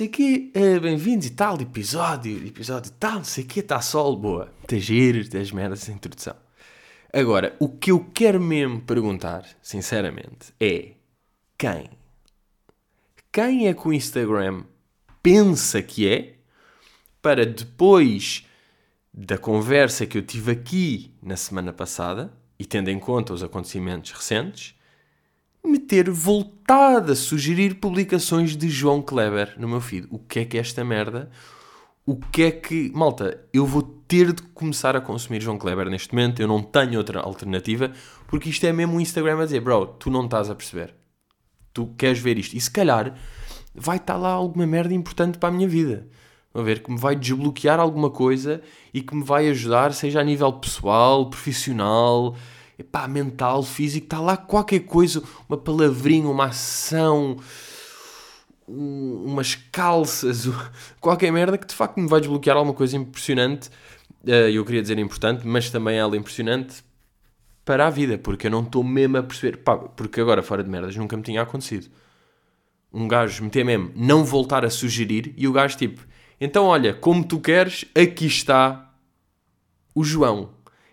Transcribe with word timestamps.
sei 0.00 0.06
o 0.06 0.10
quê, 0.10 0.50
uh, 0.56 0.80
bem-vindos 0.80 1.26
e 1.26 1.30
tal, 1.30 1.60
episódio, 1.60 2.46
episódio 2.46 2.90
tal, 2.92 3.16
não 3.16 3.24
sei 3.24 3.44
o 3.44 3.46
quê, 3.46 3.60
está 3.60 3.82
sol, 3.82 4.16
boa. 4.16 4.50
Giros, 4.72 5.28
tens 5.28 5.52
merdas 5.52 5.82
de 5.82 5.92
introdução. 5.92 6.34
Agora, 7.12 7.54
o 7.60 7.68
que 7.68 7.90
eu 7.90 8.02
quero 8.14 8.40
mesmo 8.40 8.80
perguntar, 8.80 9.44
sinceramente, 9.60 10.54
é 10.58 10.92
quem? 11.58 11.90
Quem 13.30 13.68
é 13.68 13.74
que 13.74 13.86
o 13.86 13.92
Instagram 13.92 14.64
pensa 15.22 15.82
que 15.82 16.08
é 16.08 16.36
para 17.20 17.44
depois 17.44 18.46
da 19.12 19.36
conversa 19.36 20.06
que 20.06 20.16
eu 20.16 20.22
tive 20.22 20.52
aqui 20.52 21.14
na 21.22 21.36
semana 21.36 21.74
passada, 21.74 22.32
e 22.58 22.64
tendo 22.64 22.88
em 22.88 22.98
conta 22.98 23.34
os 23.34 23.42
acontecimentos 23.42 24.12
recentes, 24.12 24.74
me 25.64 25.78
ter 25.78 26.10
voltado 26.10 27.12
a 27.12 27.16
sugerir 27.16 27.74
publicações 27.76 28.56
de 28.56 28.68
João 28.68 29.02
Kleber 29.02 29.54
no 29.58 29.68
meu 29.68 29.80
feed. 29.80 30.06
O 30.10 30.18
que 30.18 30.40
é 30.40 30.44
que 30.44 30.56
é 30.56 30.60
esta 30.60 30.84
merda? 30.84 31.30
O 32.06 32.16
que 32.16 32.42
é 32.42 32.50
que. 32.50 32.90
Malta, 32.94 33.44
eu 33.52 33.66
vou 33.66 33.82
ter 33.82 34.32
de 34.32 34.42
começar 34.42 34.96
a 34.96 35.00
consumir 35.00 35.40
João 35.40 35.58
Kleber 35.58 35.88
neste 35.88 36.14
momento. 36.14 36.40
Eu 36.40 36.48
não 36.48 36.62
tenho 36.62 36.98
outra 36.98 37.20
alternativa, 37.20 37.92
porque 38.26 38.48
isto 38.48 38.64
é 38.64 38.72
mesmo 38.72 38.96
o 38.96 39.00
Instagram 39.00 39.42
a 39.42 39.44
dizer, 39.44 39.60
bro, 39.60 39.86
tu 39.86 40.10
não 40.10 40.24
estás 40.24 40.50
a 40.50 40.54
perceber. 40.54 40.94
Tu 41.72 41.86
queres 41.96 42.18
ver 42.18 42.38
isto. 42.38 42.56
E 42.56 42.60
se 42.60 42.70
calhar 42.70 43.14
vai 43.74 43.98
estar 43.98 44.16
lá 44.16 44.30
alguma 44.30 44.66
merda 44.66 44.94
importante 44.94 45.38
para 45.38 45.50
a 45.50 45.52
minha 45.52 45.68
vida. 45.68 46.08
A 46.52 46.62
ver, 46.62 46.82
que 46.82 46.90
me 46.90 46.98
vai 46.98 47.14
desbloquear 47.14 47.78
alguma 47.78 48.10
coisa 48.10 48.60
e 48.92 49.00
que 49.00 49.14
me 49.14 49.22
vai 49.22 49.48
ajudar, 49.48 49.92
seja 49.92 50.20
a 50.20 50.24
nível 50.24 50.52
pessoal, 50.54 51.30
profissional, 51.30 52.34
epá, 52.80 53.06
mental, 53.06 53.62
físico, 53.62 54.06
está 54.06 54.20
lá 54.20 54.36
qualquer 54.36 54.80
coisa, 54.80 55.22
uma 55.48 55.56
palavrinha, 55.56 56.28
uma 56.28 56.46
ação, 56.46 57.36
um, 58.66 59.24
umas 59.26 59.54
calças, 59.54 60.48
qualquer 61.00 61.30
merda 61.30 61.58
que 61.58 61.66
de 61.66 61.74
facto 61.74 61.98
me 61.98 62.08
vai 62.08 62.20
desbloquear 62.20 62.56
alguma 62.56 62.74
coisa 62.74 62.96
impressionante. 62.96 63.68
Uh, 64.24 64.50
eu 64.52 64.64
queria 64.64 64.82
dizer 64.82 64.98
importante, 64.98 65.46
mas 65.46 65.70
também 65.70 65.96
ela 65.96 66.16
impressionante 66.16 66.82
para 67.64 67.86
a 67.86 67.90
vida, 67.90 68.18
porque 68.18 68.46
eu 68.46 68.50
não 68.50 68.62
estou 68.62 68.82
mesmo 68.82 69.18
a 69.18 69.22
perceber. 69.22 69.58
Pá, 69.58 69.76
porque 69.76 70.20
agora, 70.20 70.42
fora 70.42 70.64
de 70.64 70.70
merdas, 70.70 70.96
nunca 70.96 71.16
me 71.16 71.22
tinha 71.22 71.42
acontecido. 71.42 71.88
Um 72.92 73.06
gajo 73.06 73.44
meter 73.44 73.64
mesmo, 73.64 73.92
não 73.94 74.24
voltar 74.24 74.64
a 74.64 74.70
sugerir, 74.70 75.32
e 75.36 75.46
o 75.46 75.52
gajo 75.52 75.76
tipo, 75.76 76.04
então 76.40 76.64
olha, 76.64 76.92
como 76.92 77.22
tu 77.22 77.38
queres, 77.38 77.84
aqui 77.94 78.26
está 78.26 78.92
o 79.94 80.02
João. 80.02 80.50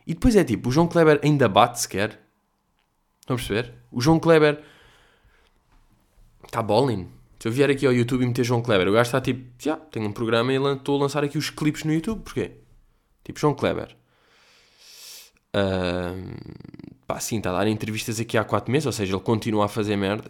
E 0.07 0.13
depois 0.13 0.37
é 0.37 0.43
tipo, 0.45 0.69
o 0.69 0.71
João 0.71 0.87
Kleber 0.87 1.19
ainda 1.21 1.49
bate 1.49 1.81
sequer. 1.81 2.17
Estão 3.19 3.35
a 3.35 3.37
perceber? 3.37 3.73
O 3.91 3.99
João 3.99 4.17
Kleber 4.17 4.63
está 6.45 6.63
bowling. 6.63 7.09
Se 7.37 7.49
eu 7.49 7.51
vier 7.51 7.69
aqui 7.69 7.85
ao 7.85 7.91
YouTube 7.91 8.23
e 8.23 8.25
meter 8.25 8.45
João 8.45 8.61
Kleber, 8.61 8.87
o 8.87 8.93
gajo 8.93 9.09
está 9.09 9.19
tipo, 9.19 9.51
já, 9.59 9.75
tenho 9.75 10.07
um 10.07 10.13
programa 10.13 10.53
e 10.53 10.55
estou 10.55 10.95
a 10.95 11.01
lançar 11.01 11.25
aqui 11.25 11.37
os 11.37 11.49
clipes 11.49 11.83
no 11.83 11.93
YouTube. 11.93 12.21
Porquê? 12.21 12.53
Tipo, 13.21 13.37
João 13.37 13.53
Kleber. 13.53 13.97
Uh, 15.53 16.95
pá, 17.05 17.19
sim, 17.19 17.39
está 17.39 17.49
a 17.49 17.59
dar 17.59 17.67
entrevistas 17.67 18.17
aqui 18.17 18.37
há 18.37 18.45
4 18.45 18.71
meses, 18.71 18.85
ou 18.85 18.93
seja, 18.93 19.13
ele 19.13 19.21
continua 19.21 19.65
a 19.65 19.67
fazer 19.67 19.97
merda, 19.97 20.23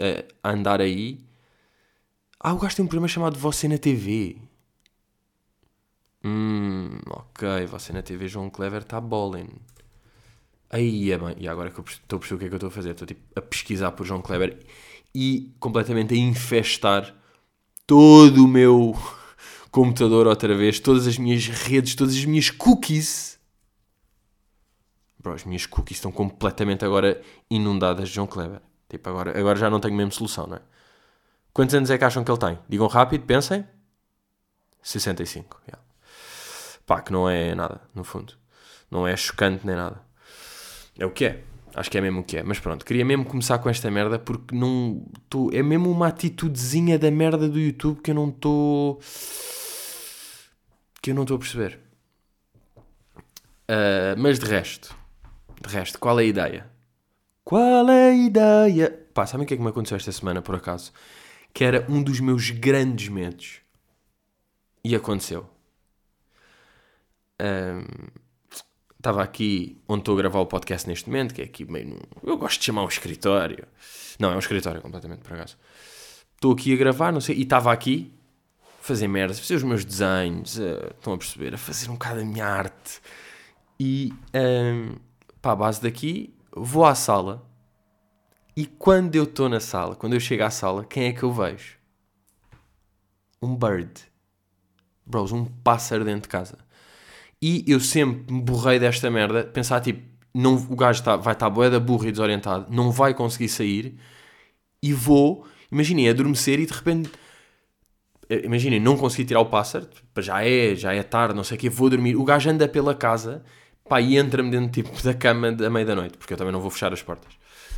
a 0.43 0.51
andar 0.51 0.81
aí. 0.81 1.19
Ah, 2.39 2.53
o 2.53 2.57
gajo 2.57 2.75
tem 2.75 2.83
um 2.83 2.87
programa 2.87 3.07
chamado 3.07 3.37
Você 3.37 3.67
na 3.67 3.77
TV. 3.77 4.37
Hum, 6.23 6.99
ok, 7.09 7.65
você 7.67 7.93
na 7.93 8.01
TV 8.01 8.27
João 8.27 8.49
Clever 8.49 8.81
está 8.81 8.99
bowling. 8.99 9.49
Aí 10.69 11.11
é 11.11 11.17
bem. 11.17 11.35
E 11.39 11.47
agora 11.47 11.71
que 11.71 11.79
eu 11.79 11.85
estou 11.85 12.17
a 12.17 12.19
perceber 12.19 12.35
o 12.35 12.39
que 12.39 12.45
é 12.45 12.47
que 12.49 12.53
eu 12.55 12.57
estou 12.57 12.67
a 12.69 12.71
fazer, 12.71 12.91
estou 12.91 13.07
tipo, 13.07 13.21
a 13.35 13.41
pesquisar 13.41 13.91
por 13.91 14.05
João 14.05 14.21
Clever 14.21 14.65
e 15.15 15.53
completamente 15.59 16.13
a 16.13 16.17
infestar 16.17 17.15
todo 17.85 18.43
o 18.45 18.47
meu 18.47 18.95
computador 19.71 20.27
outra 20.27 20.55
vez, 20.55 20.79
todas 20.79 21.07
as 21.07 21.17
minhas 21.17 21.47
redes, 21.47 21.95
todas 21.95 22.15
as 22.15 22.25
minhas 22.25 22.49
cookies. 22.49 23.39
Bro, 25.19 25.33
as 25.33 25.45
minhas 25.45 25.65
cookies 25.65 25.97
estão 25.97 26.11
completamente 26.11 26.83
agora 26.85 27.21
inundadas 27.49 28.09
de 28.09 28.15
João 28.15 28.27
Kleber. 28.27 28.61
Tipo, 28.89 29.09
agora, 29.09 29.37
agora 29.37 29.57
já 29.57 29.69
não 29.69 29.79
tenho 29.79 29.95
mesmo 29.95 30.11
solução, 30.11 30.47
não 30.47 30.57
é? 30.57 30.61
Quantos 31.53 31.73
anos 31.75 31.89
é 31.89 31.97
que 31.97 32.03
acham 32.03 32.23
que 32.23 32.31
ele 32.31 32.39
tem? 32.39 32.59
Digam 32.69 32.87
rápido, 32.87 33.25
pensem. 33.25 33.65
65, 34.81 35.59
yeah. 35.67 35.86
Pá, 36.87 37.01
que 37.01 37.11
não 37.11 37.29
é 37.29 37.53
nada, 37.53 37.81
no 37.93 38.05
fundo. 38.05 38.33
Não 38.89 39.05
é 39.05 39.15
chocante 39.17 39.67
nem 39.67 39.75
nada. 39.75 40.01
É 40.97 41.05
o 41.05 41.11
que 41.11 41.25
é. 41.25 41.43
Acho 41.75 41.91
que 41.91 41.97
é 41.97 42.01
mesmo 42.01 42.21
o 42.21 42.23
que 42.23 42.37
é. 42.37 42.43
Mas 42.43 42.59
pronto, 42.59 42.85
queria 42.85 43.03
mesmo 43.03 43.25
começar 43.25 43.59
com 43.59 43.69
esta 43.69 43.91
merda 43.91 44.17
porque 44.17 44.55
não. 44.55 45.05
Tô, 45.29 45.51
é 45.51 45.61
mesmo 45.61 45.91
uma 45.91 46.07
atitudezinha 46.07 46.97
da 46.97 47.11
merda 47.11 47.49
do 47.49 47.59
YouTube 47.59 48.01
que 48.01 48.11
eu 48.11 48.15
não 48.15 48.29
estou. 48.29 49.01
que 51.01 51.11
eu 51.11 51.15
não 51.15 51.23
estou 51.23 51.35
a 51.35 51.39
perceber. 51.39 51.77
Uh, 53.69 54.15
mas 54.17 54.39
de 54.39 54.45
resto. 54.45 54.95
De 55.61 55.67
resto, 55.67 55.99
qual 55.99 56.17
é 56.21 56.23
a 56.23 56.25
ideia? 56.25 56.69
Qual 57.43 57.89
é 57.89 58.11
a 58.11 58.15
ideia? 58.15 59.07
Pá, 59.13 59.25
sabem 59.25 59.43
o 59.43 59.47
que 59.47 59.55
é 59.55 59.57
que 59.57 59.63
me 59.63 59.69
aconteceu 59.69 59.97
esta 59.97 60.11
semana, 60.13 60.41
por 60.41 60.55
acaso? 60.55 60.93
Que 61.53 61.65
era 61.65 61.85
um 61.89 62.01
dos 62.01 62.21
meus 62.21 62.49
grandes 62.49 63.09
medos. 63.09 63.59
E 64.85 64.95
aconteceu 64.95 65.49
estava 68.97 69.23
aqui 69.23 69.81
onde 69.87 70.01
estou 70.01 70.15
a 70.15 70.17
gravar 70.17 70.39
o 70.39 70.45
podcast 70.45 70.87
neste 70.87 71.07
momento, 71.07 71.33
que 71.33 71.41
é 71.41 71.45
aqui 71.45 71.65
meio 71.65 71.89
num. 71.89 71.99
Eu 72.23 72.37
gosto 72.37 72.59
de 72.59 72.65
chamar 72.65 72.83
um 72.83 72.87
escritório. 72.87 73.67
Não, 74.19 74.31
é 74.31 74.35
um 74.35 74.39
escritório 74.39 74.81
completamente, 74.81 75.19
por 75.21 75.33
acaso. 75.33 75.57
Estou 76.35 76.51
aqui 76.51 76.73
a 76.73 76.77
gravar, 76.77 77.11
não 77.11 77.21
sei, 77.21 77.35
e 77.35 77.43
estava 77.43 77.71
aqui 77.71 78.13
a 78.61 78.83
fazer 78.83 79.07
merda, 79.07 79.33
a 79.33 79.37
fazer 79.37 79.55
os 79.55 79.63
meus 79.63 79.85
desenhos, 79.85 80.57
estão 80.57 81.13
a 81.13 81.17
perceber, 81.17 81.53
a 81.53 81.57
fazer 81.57 81.89
um 81.89 81.93
bocado 81.93 82.21
a 82.21 82.25
minha 82.25 82.45
arte. 82.45 83.01
E 83.79 84.13
um, 84.33 84.95
a 85.43 85.55
base 85.55 85.81
daqui, 85.81 86.35
vou 86.51 86.85
à 86.85 86.93
sala. 86.93 87.47
E 88.55 88.65
quando 88.65 89.15
eu 89.15 89.23
estou 89.23 89.47
na 89.47 89.59
sala, 89.59 89.95
quando 89.95 90.13
eu 90.13 90.19
chego 90.19 90.43
à 90.43 90.49
sala, 90.49 90.83
quem 90.83 91.05
é 91.05 91.13
que 91.13 91.23
eu 91.23 91.31
vejo? 91.31 91.77
Um 93.41 93.55
bird. 93.55 93.91
Bros, 95.05 95.31
um 95.31 95.45
pássaro 95.45 96.03
dentro 96.03 96.23
de 96.23 96.27
casa. 96.27 96.57
E 97.41 97.63
eu 97.67 97.79
sempre 97.79 98.33
me 98.33 98.41
borrei 98.41 98.79
desta 98.79 99.09
merda, 99.11 99.43
pensar 99.43 99.79
tipo, 99.81 100.01
não, 100.33 100.55
o 100.55 100.75
gajo 100.75 101.03
tá, 101.03 101.15
vai 101.15 101.33
estar 101.33 101.47
tá 101.47 101.49
boeda 101.49 101.79
burro 101.79 102.07
e 102.07 102.11
desorientado, 102.11 102.67
não 102.69 102.91
vai 102.91 103.13
conseguir 103.13 103.49
sair, 103.49 103.97
e 104.81 104.93
vou, 104.93 105.45
imaginem, 105.71 106.09
adormecer 106.09 106.59
e 106.59 106.65
de 106.65 106.73
repente, 106.73 107.11
eh, 108.29 108.45
imaginem, 108.45 108.79
não 108.79 108.97
consegui 108.97 109.25
tirar 109.25 109.41
o 109.41 109.45
pássaro, 109.45 109.87
já 110.19 110.43
é, 110.43 110.75
já 110.75 110.93
é 110.93 111.03
tarde, 111.03 111.35
não 111.35 111.43
sei 111.43 111.57
o 111.57 111.59
quê, 111.59 111.69
vou 111.69 111.89
dormir, 111.89 112.15
o 112.15 112.23
gajo 112.23 112.49
anda 112.49 112.67
pela 112.67 112.95
casa, 112.95 113.43
pá, 113.87 114.01
e 114.01 114.17
entra-me 114.17 114.51
dentro 114.51 114.71
tipo, 114.71 115.01
da 115.03 115.13
cama 115.13 115.51
da 115.51 115.69
meia 115.69 115.85
da 115.85 115.95
noite, 115.95 116.17
porque 116.17 116.33
eu 116.33 116.37
também 116.37 116.53
não 116.53 116.61
vou 116.61 116.71
fechar 116.71 116.93
as 116.93 117.01
portas, 117.01 117.33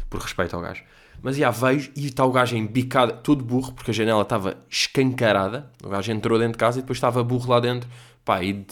por 0.10 0.22
respeito 0.22 0.56
ao 0.56 0.62
gajo. 0.62 0.84
Mas 1.22 1.36
já 1.36 1.52
vejo 1.52 1.92
e 1.96 2.08
está 2.08 2.26
o 2.26 2.32
gajo 2.32 2.56
embicado, 2.56 3.22
todo 3.24 3.44
burro, 3.44 3.74
porque 3.74 3.92
a 3.92 3.94
janela 3.94 4.22
estava 4.22 4.58
escancarada. 4.70 5.70
O 5.84 5.90
gajo 5.90 6.12
entrou 6.14 6.40
dentro 6.40 6.54
de 6.54 6.58
casa 6.58 6.80
e 6.80 6.82
depois 6.82 6.98
estava 6.98 7.22
burro 7.24 7.50
lá 7.50 7.60
dentro. 7.60 7.90
Pá, 8.24 8.42
e 8.42 8.66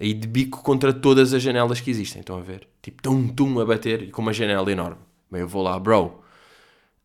aí 0.00 0.12
de 0.14 0.26
bico 0.26 0.62
contra 0.62 0.92
todas 0.92 1.32
as 1.32 1.42
janelas 1.42 1.80
que 1.80 1.90
existem. 1.90 2.20
Estão 2.20 2.38
a 2.38 2.40
ver? 2.40 2.68
Tipo, 2.82 3.02
tum-tum 3.02 3.60
a 3.60 3.64
bater 3.64 4.02
e 4.02 4.10
com 4.10 4.22
uma 4.22 4.32
janela 4.32 4.70
enorme. 4.70 5.00
Bem, 5.30 5.40
eu 5.42 5.48
vou 5.48 5.62
lá, 5.62 5.78
bro. 5.78 6.22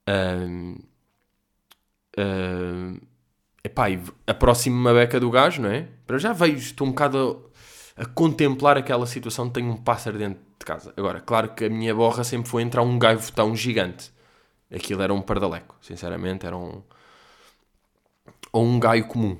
Um, 0.07 0.77
um, 2.17 3.00
epá, 3.63 3.85
aproximo-me 4.27 4.89
a 4.89 4.94
beca 4.94 5.19
do 5.19 5.30
gajo, 5.30 5.62
não 5.62 5.69
é? 5.69 5.88
Para 6.06 6.18
já 6.18 6.33
vejo, 6.33 6.57
estou 6.57 6.88
um 6.88 6.91
bocado 6.91 7.51
a, 7.95 8.03
a, 8.03 8.06
contemplar 8.06 8.77
aquela 8.77 9.06
situação 9.06 9.50
tenho 9.50 9.71
um 9.71 9.77
pássaro 9.77 10.18
dentro 10.18 10.41
de 10.59 10.65
casa. 10.65 10.94
Agora, 10.97 11.21
claro 11.21 11.53
que 11.53 11.65
a 11.65 11.69
minha 11.69 11.94
borra 11.94 12.24
sempre 12.24 12.50
foi 12.50 12.63
entrar 12.63 12.81
um 12.81 12.97
gaivo 12.97 13.31
tão 13.31 13.56
gigante. 13.56 14.12
Aquilo 14.74 15.01
era 15.01 15.13
um 15.13 15.21
pardaleco, 15.21 15.75
sinceramente, 15.81 16.45
era 16.45 16.57
um... 16.57 16.83
Ou 18.51 18.65
um 18.65 18.80
gaio 18.80 19.07
comum 19.07 19.38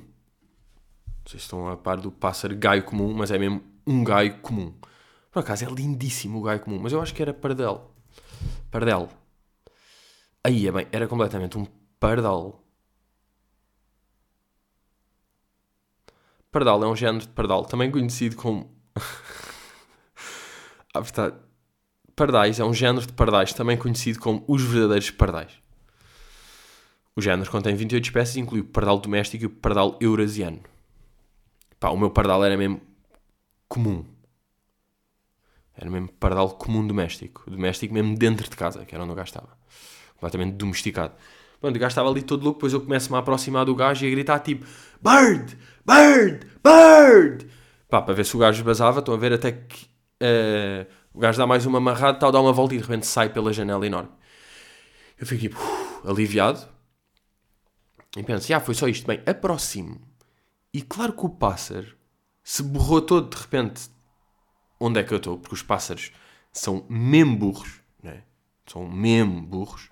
vocês 1.24 1.42
estão 1.42 1.68
a 1.68 1.76
par 1.76 1.98
do 1.98 2.10
pássaro 2.10 2.56
gaio 2.56 2.82
comum, 2.84 3.12
mas 3.14 3.30
é 3.30 3.38
mesmo 3.38 3.62
um 3.86 4.02
gaio 4.02 4.38
comum. 4.38 4.74
Por 5.30 5.40
acaso 5.40 5.64
é 5.64 5.68
lindíssimo 5.68 6.38
o 6.38 6.42
gaio 6.42 6.60
comum, 6.60 6.78
mas 6.78 6.92
eu 6.92 7.00
acho 7.00 7.14
que 7.14 7.22
era 7.22 7.32
pardel. 7.32 7.90
Pardel. 8.70 9.08
Aí 10.42 10.66
é 10.66 10.72
bem, 10.72 10.86
era 10.90 11.06
completamente 11.06 11.58
um 11.58 11.66
pardal. 11.98 12.64
Pardal 16.50 16.82
é 16.82 16.88
um 16.88 16.96
género 16.96 17.20
de 17.20 17.28
pardal, 17.28 17.64
também 17.64 17.90
conhecido 17.90 18.34
como. 18.36 18.74
ah, 20.92 21.00
verdade. 21.00 21.36
Pardais 22.16 22.58
é 22.58 22.64
um 22.64 22.74
género 22.74 23.06
de 23.06 23.12
pardais, 23.12 23.52
também 23.52 23.76
conhecido 23.76 24.18
como 24.18 24.44
os 24.48 24.62
verdadeiros 24.62 25.10
pardais. 25.10 25.52
O 27.14 27.22
género 27.22 27.50
contém 27.50 27.74
28 27.74 28.04
espécies 28.04 28.36
inclui 28.36 28.60
o 28.60 28.64
pardal 28.64 28.98
doméstico 28.98 29.44
e 29.44 29.46
o 29.46 29.50
pardal 29.50 29.96
eurasiano. 30.00 30.60
Pá, 31.80 31.88
o 31.88 31.96
meu 31.96 32.10
pardal 32.10 32.44
era 32.44 32.56
mesmo 32.58 32.80
comum. 33.66 34.04
Era 35.74 35.90
mesmo 35.90 36.08
pardal 36.12 36.50
comum 36.50 36.86
doméstico. 36.86 37.50
Doméstico 37.50 37.94
mesmo 37.94 38.16
dentro 38.16 38.48
de 38.50 38.54
casa, 38.54 38.84
que 38.84 38.94
era 38.94 39.02
onde 39.02 39.12
eu 39.12 39.16
gastava. 39.16 39.48
Completamente 40.14 40.56
domesticado. 40.56 41.14
Pronto, 41.58 41.76
o 41.76 41.78
gajo 41.78 41.92
estava 41.92 42.10
ali 42.10 42.22
todo 42.22 42.44
louco, 42.44 42.58
depois 42.58 42.74
eu 42.74 42.82
começo-me 42.82 43.16
a 43.16 43.20
aproximar 43.20 43.64
do 43.64 43.74
gajo 43.74 44.04
e 44.04 44.08
a 44.08 44.10
gritar 44.10 44.40
tipo 44.40 44.66
Bird! 45.00 45.58
Bird! 45.86 46.46
Bird! 46.62 47.46
Pá, 47.88 48.02
para 48.02 48.14
ver 48.14 48.24
se 48.24 48.36
o 48.36 48.38
gajo 48.38 48.62
basava, 48.62 49.00
estão 49.00 49.14
a 49.14 49.16
ver 49.16 49.32
até 49.32 49.52
que 49.52 49.86
uh, 50.22 50.86
o 51.14 51.18
gajo 51.18 51.38
dá 51.38 51.46
mais 51.46 51.64
uma 51.64 51.78
amarrada, 51.78 52.18
tal, 52.18 52.30
dá 52.30 52.40
uma 52.40 52.52
volta 52.52 52.74
e 52.74 52.78
de 52.78 52.82
repente 52.82 53.06
sai 53.06 53.30
pela 53.30 53.52
janela 53.52 53.86
enorme. 53.86 54.10
Eu 55.18 55.26
fico 55.26 55.40
tipo, 55.40 55.58
uh, 56.04 56.10
aliviado. 56.10 56.66
E 58.16 58.22
penso, 58.22 58.52
ah, 58.54 58.60
foi 58.60 58.74
só 58.74 58.88
isto. 58.88 59.06
Bem, 59.06 59.22
aproximo. 59.26 60.09
E 60.72 60.82
claro 60.82 61.12
que 61.12 61.26
o 61.26 61.28
pássaro 61.28 61.96
se 62.42 62.62
borrou 62.62 63.02
todo 63.02 63.34
de 63.34 63.40
repente. 63.40 63.90
Onde 64.78 65.00
é 65.00 65.04
que 65.04 65.12
eu 65.12 65.18
estou? 65.18 65.38
Porque 65.38 65.54
os 65.54 65.62
pássaros 65.62 66.10
são 66.52 66.84
mesmo 66.88 67.36
burros, 67.36 67.80
né? 68.02 68.22
São 68.66 68.88
mesmo 68.88 69.42
burros. 69.42 69.90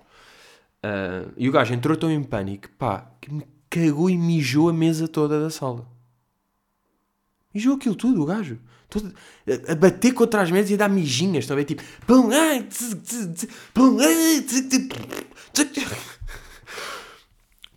Uh, 0.83 1.31
e 1.37 1.47
o 1.49 1.51
gajo 1.51 1.73
entrou 1.73 1.97
tão 1.97 2.09
em 2.09 2.23
pânico, 2.23 2.69
pá, 2.77 3.11
que 3.19 3.31
me 3.31 3.45
cagou 3.69 4.09
e 4.09 4.17
mijou 4.17 4.69
a 4.69 4.73
mesa 4.73 5.07
toda 5.07 5.39
da 5.39 5.49
sala. 5.49 5.87
Mijou 7.53 7.75
aquilo 7.75 7.95
tudo, 7.95 8.21
o 8.21 8.25
gajo. 8.25 8.59
Todo, 8.89 9.13
a, 9.67 9.73
a, 9.73 9.75
bater 9.75 10.13
contra 10.13 10.41
as 10.41 10.49
mesas 10.49 10.71
e 10.71 10.73
a 10.75 10.77
dar 10.77 10.89
mijinhas. 10.89 11.43
Estão 11.43 11.55
a 11.55 11.59
ver? 11.59 11.65
Tipo. 11.65 11.83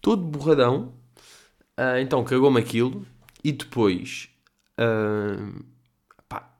Todo 0.00 0.22
borradão. 0.22 0.94
Uh, 1.78 1.98
então 2.00 2.22
cagou-me 2.24 2.60
aquilo. 2.60 3.06
E 3.44 3.52
depois. 3.52 4.28
Uh, 4.78 5.64
pá, 6.28 6.54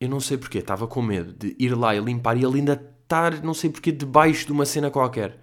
eu 0.00 0.08
não 0.08 0.20
sei 0.20 0.36
porquê. 0.36 0.58
Estava 0.58 0.86
com 0.86 1.02
medo 1.02 1.32
de 1.32 1.56
ir 1.58 1.74
lá 1.74 1.94
e 1.94 2.00
limpar 2.00 2.36
e 2.36 2.44
ele 2.44 2.58
ainda 2.58 2.72
estar, 3.02 3.42
não 3.42 3.54
sei 3.54 3.70
porquê, 3.70 3.90
debaixo 3.92 4.46
de 4.46 4.52
uma 4.52 4.66
cena 4.66 4.90
qualquer. 4.90 5.40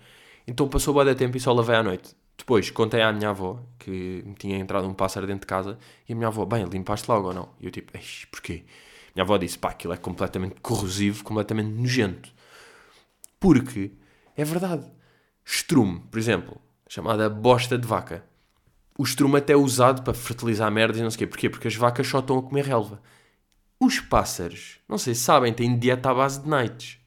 Então 0.48 0.68
passou 0.68 0.94
boa 0.94 1.06
de 1.06 1.16
tempo 1.16 1.36
e 1.38 1.40
só 1.40 1.52
lavei 1.52 1.76
à 1.76 1.84
noite. 1.84 2.16
Depois 2.38 2.70
contei 2.70 3.02
à 3.02 3.12
minha 3.12 3.30
avó 3.30 3.60
que 3.80 4.22
me 4.26 4.36
tinha 4.36 4.58
entrado 4.58 4.88
um 4.88 4.94
pássaro 4.94 5.26
dentro 5.26 5.42
de 5.42 5.48
casa 5.48 5.80
e 6.08 6.14
a 6.14 6.16
minha 6.16 6.28
avó, 6.28 6.46
bem, 6.46 6.64
limpaste 6.66 7.10
logo 7.10 7.30
ou 7.30 7.34
não? 7.34 7.50
E 7.60 7.66
eu 7.66 7.72
tipo, 7.72 7.92
porquê? 8.30 8.66
Minha 9.16 9.24
avó 9.24 9.38
disse, 9.38 9.58
pá, 9.58 9.70
aquilo 9.70 9.94
é 9.94 9.98
completamente 9.98 10.56
corrosivo, 10.62 11.24
completamente 11.24 11.70
nojento. 11.70 12.30
Porque, 13.40 13.94
é 14.36 14.44
verdade, 14.44 14.86
estrume, 15.44 16.02
por 16.12 16.20
exemplo, 16.20 16.62
chamada 16.88 17.30
bosta 17.30 17.78
de 17.78 17.88
vaca. 17.88 18.24
O 18.98 19.04
estrume 19.04 19.38
até 19.38 19.54
é 19.54 19.58
usado 19.58 20.04
para 20.04 20.14
fertilizar 20.14 20.72
merda 20.72 20.98
e 20.98 21.02
não 21.02 21.12
sei 21.12 21.16
o 21.16 21.20
quê. 21.20 21.28
Porquê? 21.28 21.50
Porque 21.50 21.68
as 21.68 21.76
vacas 21.76 22.08
só 22.08 22.20
estão 22.20 22.38
a 22.38 22.44
comer 22.44 22.66
relva. 22.66 23.02
Os 23.80 24.00
pássaros, 24.00 24.80
não 24.88 24.98
sei 24.98 25.14
se 25.14 25.22
sabem, 25.22 25.54
têm 25.54 25.78
dieta 25.78 26.10
à 26.10 26.14
base 26.14 26.42
de 26.42 26.50
nights 26.50 27.00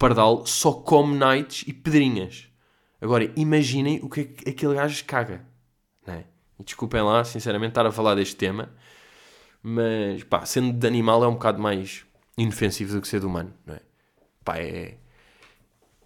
pardal 0.00 0.46
só 0.46 0.72
come 0.72 1.14
nights 1.14 1.62
e 1.68 1.74
pedrinhas. 1.74 2.48
Agora, 3.02 3.30
imaginem 3.36 4.00
o 4.02 4.08
que, 4.08 4.20
é 4.20 4.24
que 4.24 4.48
aquele 4.48 4.74
gajo 4.74 5.04
caga. 5.04 5.44
Não 6.06 6.14
é? 6.14 6.24
E 6.58 6.64
desculpem 6.64 7.02
lá, 7.02 7.22
sinceramente, 7.22 7.72
estar 7.72 7.84
a 7.84 7.92
falar 7.92 8.14
deste 8.14 8.34
tema, 8.34 8.70
mas 9.62 10.24
pá, 10.24 10.46
sendo 10.46 10.72
de 10.72 10.86
animal 10.86 11.22
é 11.22 11.28
um 11.28 11.34
bocado 11.34 11.60
mais 11.60 12.06
inofensivo 12.36 12.94
do 12.94 13.02
que 13.02 13.08
ser 13.08 13.20
de 13.20 13.26
humano, 13.26 13.52
não 13.66 13.74
é? 13.74 13.80
Pá, 14.42 14.56
é, 14.56 14.96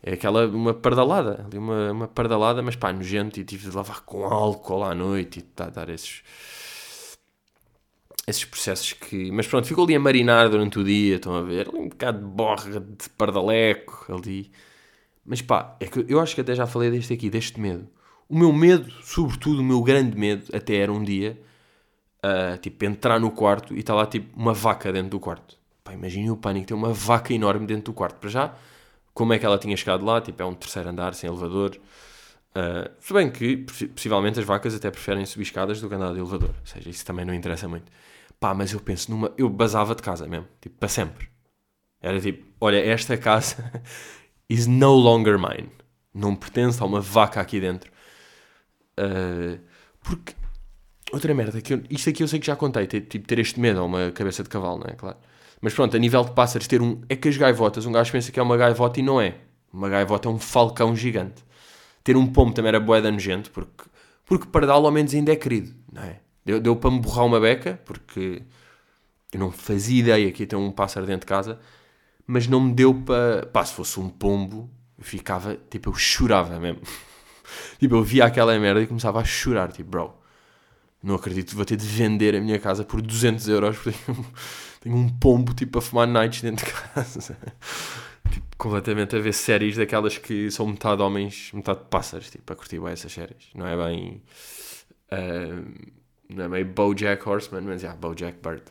é 0.06 0.12
aquela, 0.12 0.47
uma 0.47 0.75
pardalada, 0.75 1.47
ali 1.47 1.56
uma, 1.56 1.91
uma 1.91 2.06
pardalada, 2.06 2.62
mas 2.62 2.77
pá, 2.77 2.93
nojento 2.93 3.41
e 3.41 3.45
tive 3.45 3.71
de 3.71 3.75
lavar 3.75 4.03
com 4.03 4.25
álcool 4.27 4.85
à 4.85 4.95
noite 4.95 5.39
e 5.39 5.43
tá, 5.43 5.71
dar 5.71 5.89
esses 5.89 6.23
esses 8.27 8.45
processos 8.45 8.93
que. 8.93 9.31
Mas 9.33 9.47
pronto, 9.47 9.67
ficou 9.67 9.85
ali 9.85 9.95
a 9.95 10.01
marinar 10.01 10.49
durante 10.51 10.79
o 10.79 10.85
dia, 10.85 11.17
estão 11.17 11.35
a 11.35 11.43
ver? 11.43 11.69
Ali 11.69 11.79
um 11.79 11.89
bocado 11.89 12.19
de 12.19 12.25
borra, 12.25 12.81
de 12.81 13.09
pardaleco 13.17 14.15
ali. 14.15 14.51
Mas 15.25 15.41
pá, 15.43 15.77
é 15.81 15.87
que 15.87 16.05
eu 16.09 16.21
acho 16.21 16.35
que 16.35 16.41
até 16.43 16.55
já 16.55 16.67
falei 16.67 16.91
deste 16.91 17.12
aqui, 17.15 17.31
deste 17.31 17.59
medo. 17.61 17.89
O 18.29 18.39
meu 18.39 18.53
medo, 18.53 18.91
sobretudo 19.03 19.61
o 19.61 19.65
meu 19.65 19.83
grande 19.83 20.17
medo, 20.19 20.45
até 20.55 20.77
era 20.77 20.93
um 20.93 21.03
dia, 21.03 21.41
uh, 22.25 22.59
tipo, 22.59 22.85
entrar 22.85 23.19
no 23.21 23.31
quarto 23.31 23.75
e 23.75 23.81
está 23.81 23.95
lá, 23.95 24.06
tipo, 24.06 24.39
uma 24.39 24.53
vaca 24.53 24.93
dentro 24.93 25.11
do 25.11 25.21
quarto. 25.21 25.59
Pá, 25.83 25.93
imaginem 25.95 26.31
o 26.31 26.37
pânico, 26.37 26.67
tem 26.67 26.77
uma 26.77 26.93
vaca 26.93 27.33
enorme 27.33 27.67
dentro 27.67 27.85
do 27.85 27.93
quarto. 27.95 28.19
Para 28.19 28.31
já, 28.31 28.55
como 29.15 29.33
é 29.33 29.39
que 29.39 29.47
ela 29.47 29.57
tinha 29.59 29.77
chegado 29.77 30.05
lá? 30.05 30.21
Tipo, 30.21 30.43
é 30.43 30.47
um 30.47 30.55
terceiro 30.55 30.89
andar, 30.89 31.15
sem 31.15 31.31
elevador. 31.31 31.79
Uh, 32.51 32.91
se 33.01 33.13
bem 33.13 33.31
que, 33.31 33.59
possivelmente, 33.95 34.39
as 34.41 34.45
vacas 34.45 34.75
até 34.75 34.91
preferem 34.91 35.25
subir 35.25 35.45
escadas 35.45 35.81
do 35.81 35.89
que 35.89 35.95
andar 35.95 36.13
de 36.13 36.19
elevador. 36.19 36.51
Ou 36.51 36.67
seja, 36.67 36.91
isso 36.91 37.07
também 37.07 37.25
não 37.25 37.33
interessa 37.33 37.69
muito. 37.69 37.91
Pá, 38.41 38.53
mas 38.53 38.73
eu 38.73 38.81
penso 38.81 39.11
numa. 39.11 39.33
Eu 39.39 39.49
basava 39.49 39.95
de 39.95 40.03
casa 40.03 40.27
mesmo, 40.27 40.49
tipo, 40.61 40.77
para 40.77 40.89
sempre. 40.89 41.29
Era 42.03 42.21
tipo, 42.21 42.45
olha, 42.61 42.85
esta 42.85 43.17
casa 43.17 43.73
is 44.51 44.67
no 44.67 44.93
longer 44.95 45.39
mine. 45.39 45.71
Não 46.13 46.35
pertence 46.37 46.83
a 46.83 46.87
uma 46.87 47.01
vaca 47.01 47.41
aqui 47.41 47.61
dentro. 47.61 47.91
Uh, 48.99 49.61
porque. 50.03 50.35
Outra 51.13 51.33
merda, 51.33 51.61
que 51.61 51.75
eu, 51.75 51.83
isto 51.91 52.11
aqui 52.11 52.23
eu 52.25 52.29
sei 52.29 52.41
que 52.41 52.47
já 52.47 52.57
contei, 52.57 52.87
ter, 52.89 53.03
tipo, 53.03 53.27
ter 53.27 53.39
este 53.39 53.61
medo 53.61 53.79
a 53.81 53.85
uma 53.85 54.11
cabeça 54.11 54.43
de 54.43 54.49
cavalo, 54.49 54.81
não 54.81 54.87
é? 54.89 54.95
Claro. 54.95 55.19
Mas 55.65 55.73
pronto, 55.73 55.97
a 55.97 55.99
nível 55.99 56.23
de 56.23 56.33
pássaros, 56.33 56.69
ter 56.69 56.83
um. 56.83 57.01
É 57.09 57.17
que 57.17 57.27
as 57.27 57.39
gaivotas, 57.39 57.87
um 57.87 57.93
gajo 57.93 58.13
pensa 58.13 58.31
que 58.31 58.39
é 58.39 58.43
uma 58.43 58.55
gaivota 58.55 59.01
e 59.01 59.03
não 59.03 59.19
é. 59.19 59.37
Uma 59.73 59.89
gaivota 59.89 60.29
é 60.29 60.31
um 60.31 60.39
falcão 60.39 60.95
gigante. 60.95 61.43
Ter 62.05 62.19
um 62.19 62.27
pombo 62.27 62.53
também 62.53 62.69
era 62.69 62.79
boeda 62.79 63.11
nojento, 63.11 63.51
porque, 63.51 63.85
porque 64.27 64.47
pardal 64.47 64.85
ao 64.85 64.93
menos 64.93 65.15
ainda 65.15 65.33
é 65.33 65.37
querido, 65.37 65.75
não 65.91 66.03
é? 66.03 66.21
Deu, 66.45 66.61
deu 66.61 66.77
para 66.77 66.91
me 66.91 67.01
borrar 67.01 67.25
uma 67.25 67.41
beca, 67.41 67.81
porque 67.87 68.43
eu 69.33 69.41
não 69.41 69.51
fazia 69.51 70.01
ideia 70.01 70.31
que 70.33 70.43
ia 70.43 70.47
ter 70.47 70.55
um 70.55 70.71
pássaro 70.71 71.07
dentro 71.07 71.21
de 71.21 71.29
casa, 71.29 71.59
mas 72.27 72.47
não 72.47 72.61
me 72.61 72.75
deu 72.75 72.93
para. 72.93 73.47
Pá, 73.47 73.65
se 73.65 73.73
fosse 73.73 73.99
um 73.99 74.11
pombo, 74.11 74.69
eu 74.99 75.05
ficava. 75.05 75.57
Tipo, 75.71 75.89
eu 75.89 75.95
chorava 75.95 76.61
mesmo. 76.61 76.83
tipo, 77.81 77.95
eu 77.95 78.03
via 78.03 78.27
aquela 78.27 78.59
merda 78.59 78.83
e 78.83 78.87
começava 78.87 79.19
a 79.19 79.25
chorar. 79.25 79.73
Tipo, 79.73 79.89
bro, 79.89 80.15
não 81.05 81.17
acredito, 81.17 81.55
vou 81.55 81.65
ter 81.65 81.77
de 81.77 81.87
vender 81.87 82.35
a 82.35 82.41
minha 82.41 82.59
casa 82.59 82.83
por 82.83 83.03
200 83.03 83.47
euros 83.49 83.77
porque 83.77 83.99
tenho, 84.06 84.27
tenho 84.81 84.97
um 84.97 85.09
pombo 85.09 85.53
tipo 85.53 85.79
a 85.79 85.83
fumar 85.83 86.09
nights 86.09 86.41
dentro 86.41 86.65
de 86.65 86.73
casa. 86.73 87.37
tipo, 88.33 88.47
completamente 88.56 89.15
a 89.15 89.19
ver 89.19 89.35
séries 89.35 89.77
daquelas 89.77 90.17
que 90.17 90.51
são 90.51 90.67
metade 90.67 91.03
homens, 91.03 91.51
metade 91.53 91.81
pássaros. 91.91 92.31
Tipo, 92.31 92.53
a 92.53 92.56
curtir 92.56 92.81
bem 92.81 92.93
essas 92.93 93.12
séries. 93.12 93.51
Não 93.55 93.67
é 93.67 93.77
bem. 93.77 94.23
Uh, 95.12 95.93
não 96.29 96.44
é 96.44 96.49
meio 96.49 96.67
Bojack 96.67 97.29
Horseman, 97.29 97.63
mas 97.63 97.82
já, 97.82 97.89
yeah, 97.89 98.01
Bojack 98.01 98.39
Bird. 98.43 98.63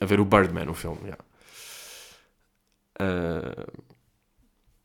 A 0.00 0.04
ver 0.06 0.20
o 0.20 0.24
Birdman, 0.24 0.68
o 0.68 0.74
filme, 0.74 1.00
yeah. 1.02 1.24
Uh, 3.00 3.82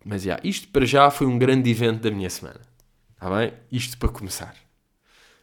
mas 0.03 0.23
já, 0.23 0.31
yeah, 0.31 0.49
isto 0.49 0.67
para 0.69 0.85
já 0.85 1.11
foi 1.11 1.27
um 1.27 1.37
grande 1.37 1.69
evento 1.69 2.01
da 2.01 2.11
minha 2.11 2.29
semana. 2.29 2.61
Está 3.13 3.29
bem? 3.29 3.53
Isto 3.71 3.97
para 3.97 4.09
começar. 4.09 4.55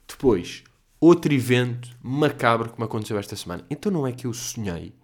Depois, 0.06 0.64
outro 1.02 1.34
evento 1.34 1.90
macabro 2.00 2.72
que 2.72 2.78
me 2.78 2.84
aconteceu 2.84 3.18
esta 3.18 3.34
semana. 3.34 3.66
Então 3.68 3.90
não 3.90 4.06
é 4.06 4.12
que 4.12 4.24
eu 4.24 4.32
sonhei. 4.32 4.94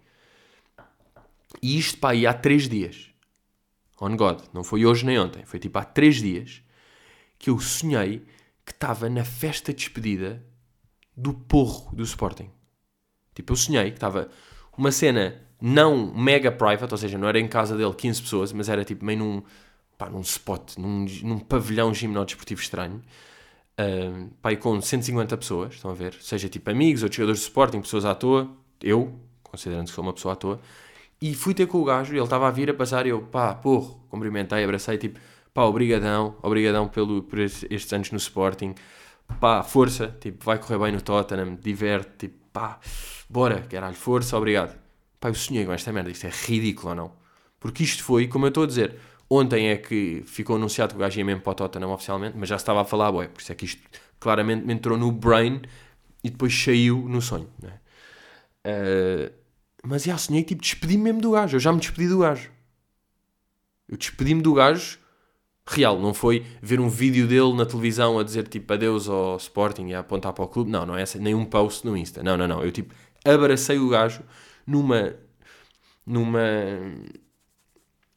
E 1.61 1.77
isto 1.77 1.99
para 1.99 2.11
aí 2.11 2.25
há 2.25 2.33
três 2.33 2.69
dias. 2.69 3.09
On 3.99 4.15
God. 4.15 4.43
Não 4.53 4.63
foi 4.63 4.85
hoje 4.85 5.05
nem 5.05 5.19
ontem. 5.19 5.43
Foi 5.43 5.59
tipo 5.59 5.77
há 5.77 5.83
três 5.83 6.21
dias 6.21 6.63
que 7.37 7.49
eu 7.49 7.59
sonhei 7.59 8.25
que 8.65 8.71
estava 8.71 9.09
na 9.09 9.25
festa 9.25 9.73
de 9.73 9.79
despedida 9.79 10.41
do 11.17 11.33
porro 11.33 11.93
do 11.93 12.03
Sporting. 12.03 12.49
Tipo, 13.35 13.51
eu 13.51 13.57
sonhei 13.57 13.91
que 13.91 13.97
estava 13.97 14.29
uma 14.77 14.91
cena 14.93 15.41
não 15.61 16.13
mega 16.13 16.49
private, 16.49 16.93
ou 16.93 16.97
seja, 16.97 17.17
não 17.17 17.27
era 17.27 17.39
em 17.39 17.47
casa 17.47 17.75
dele 17.75 17.93
15 17.93 18.21
pessoas, 18.21 18.53
mas 18.53 18.69
era 18.69 18.85
tipo 18.85 19.03
meio 19.03 19.19
num, 19.19 19.43
pá, 19.97 20.09
num 20.09 20.21
spot, 20.21 20.77
num, 20.77 21.05
num 21.23 21.39
pavilhão 21.39 21.93
gimnodesportivo 21.93 22.61
estranho. 22.61 23.03
E 24.51 24.55
com 24.57 24.81
150 24.81 25.37
pessoas, 25.37 25.75
estão 25.75 25.91
a 25.91 25.93
ver? 25.93 26.13
Seja 26.21 26.49
tipo 26.49 26.69
amigos, 26.69 27.03
outros 27.03 27.17
jogadores 27.17 27.39
de 27.39 27.45
Sporting, 27.45 27.81
pessoas 27.81 28.03
à 28.05 28.13
toa, 28.13 28.49
eu, 28.81 29.13
considerando 29.43 29.87
que 29.87 29.93
sou 29.93 30.03
uma 30.03 30.13
pessoa 30.13 30.33
à 30.33 30.35
toa, 30.35 30.59
e 31.21 31.33
fui 31.33 31.53
ter 31.53 31.65
com 31.67 31.79
o 31.79 31.83
gajo, 31.83 32.13
ele 32.13 32.23
estava 32.23 32.47
a 32.47 32.51
vir 32.51 32.69
a 32.69 32.73
passar 32.73 33.05
e 33.05 33.09
eu, 33.09 33.21
pá, 33.21 33.53
porro, 33.53 34.03
cumprimentei, 34.09 34.63
abracei, 34.63 34.97
tipo, 34.97 35.19
pá, 35.53 35.63
obrigadão, 35.63 36.35
obrigadão 36.41 36.87
pelo, 36.87 37.23
por 37.23 37.39
estes 37.39 37.91
anos 37.93 38.11
no 38.11 38.17
Sporting, 38.17 38.73
pá, 39.39 39.63
força, 39.63 40.15
tipo, 40.19 40.43
vai 40.43 40.57
correr 40.57 40.77
bem 40.79 40.91
no 40.91 41.01
Tottenham, 41.01 41.55
diverte, 41.55 42.27
tipo, 42.27 42.37
pá, 42.51 42.79
bora, 43.29 43.61
caralho, 43.61 43.95
força, 43.95 44.37
obrigado. 44.37 44.77
Pá, 45.19 45.29
eu 45.29 45.35
sonhei 45.35 45.65
com 45.65 45.73
esta 45.73 45.91
merda, 45.91 46.09
isto 46.09 46.25
é 46.25 46.29
ridículo 46.29 46.89
ou 46.89 46.95
não? 46.95 47.11
Porque 47.59 47.83
isto 47.83 48.03
foi, 48.03 48.27
como 48.27 48.45
eu 48.45 48.49
estou 48.49 48.63
a 48.63 48.67
dizer, 48.67 48.95
ontem 49.29 49.69
é 49.69 49.77
que 49.77 50.23
ficou 50.25 50.55
anunciado 50.55 50.93
que 50.93 50.97
o 50.97 50.99
gajo 50.99 51.19
ia 51.19 51.25
mesmo 51.25 51.41
para 51.41 51.51
o 51.51 51.55
Tottenham 51.55 51.91
oficialmente, 51.91 52.37
mas 52.37 52.49
já 52.49 52.55
estava 52.55 52.81
a 52.81 52.85
falar, 52.85 53.11
boé, 53.11 53.27
por 53.27 53.41
isso 53.41 53.51
é 53.51 53.55
que 53.55 53.65
isto 53.65 53.81
claramente 54.19 54.65
me 54.65 54.73
entrou 54.73 54.97
no 54.97 55.11
brain 55.11 55.61
e 56.23 56.29
depois 56.29 56.53
saiu 56.53 56.97
no 57.07 57.21
sonho, 57.21 57.49
né? 57.61 57.79
Uh, 58.65 59.33
mas 59.83 60.03
já 60.03 60.17
sonhei, 60.17 60.43
tipo, 60.43 60.61
despedi-me 60.61 61.03
mesmo 61.03 61.21
do 61.21 61.31
gajo, 61.31 61.55
eu 61.55 61.59
já 61.59 61.71
me 61.71 61.79
despedi 61.79 62.09
do 62.09 62.19
gajo. 62.19 62.51
Eu 63.87 63.97
despedi-me 63.97 64.41
do 64.41 64.53
gajo 64.53 64.99
real, 65.69 65.99
não 65.99 66.13
foi 66.13 66.45
ver 66.61 66.79
um 66.79 66.89
vídeo 66.89 67.27
dele 67.27 67.53
na 67.53 67.65
televisão 67.65 68.17
a 68.17 68.23
dizer 68.23 68.47
tipo 68.47 68.73
adeus 68.73 69.07
ao 69.07 69.37
Sporting 69.37 69.87
e 69.87 69.93
a 69.93 69.99
apontar 69.99 70.33
para 70.33 70.43
o 70.43 70.47
clube, 70.47 70.71
não, 70.71 70.85
não 70.85 70.97
é 70.97 71.03
essa, 71.03 71.19
nem 71.19 71.35
um 71.35 71.45
post 71.45 71.85
no 71.85 71.95
Insta, 71.95 72.23
não, 72.23 72.35
não, 72.35 72.47
não, 72.47 72.63
eu 72.63 72.71
tipo 72.71 72.93
abracei 73.23 73.77
o 73.77 73.87
gajo 73.87 74.23
numa 74.65 75.15
numa 76.05 76.41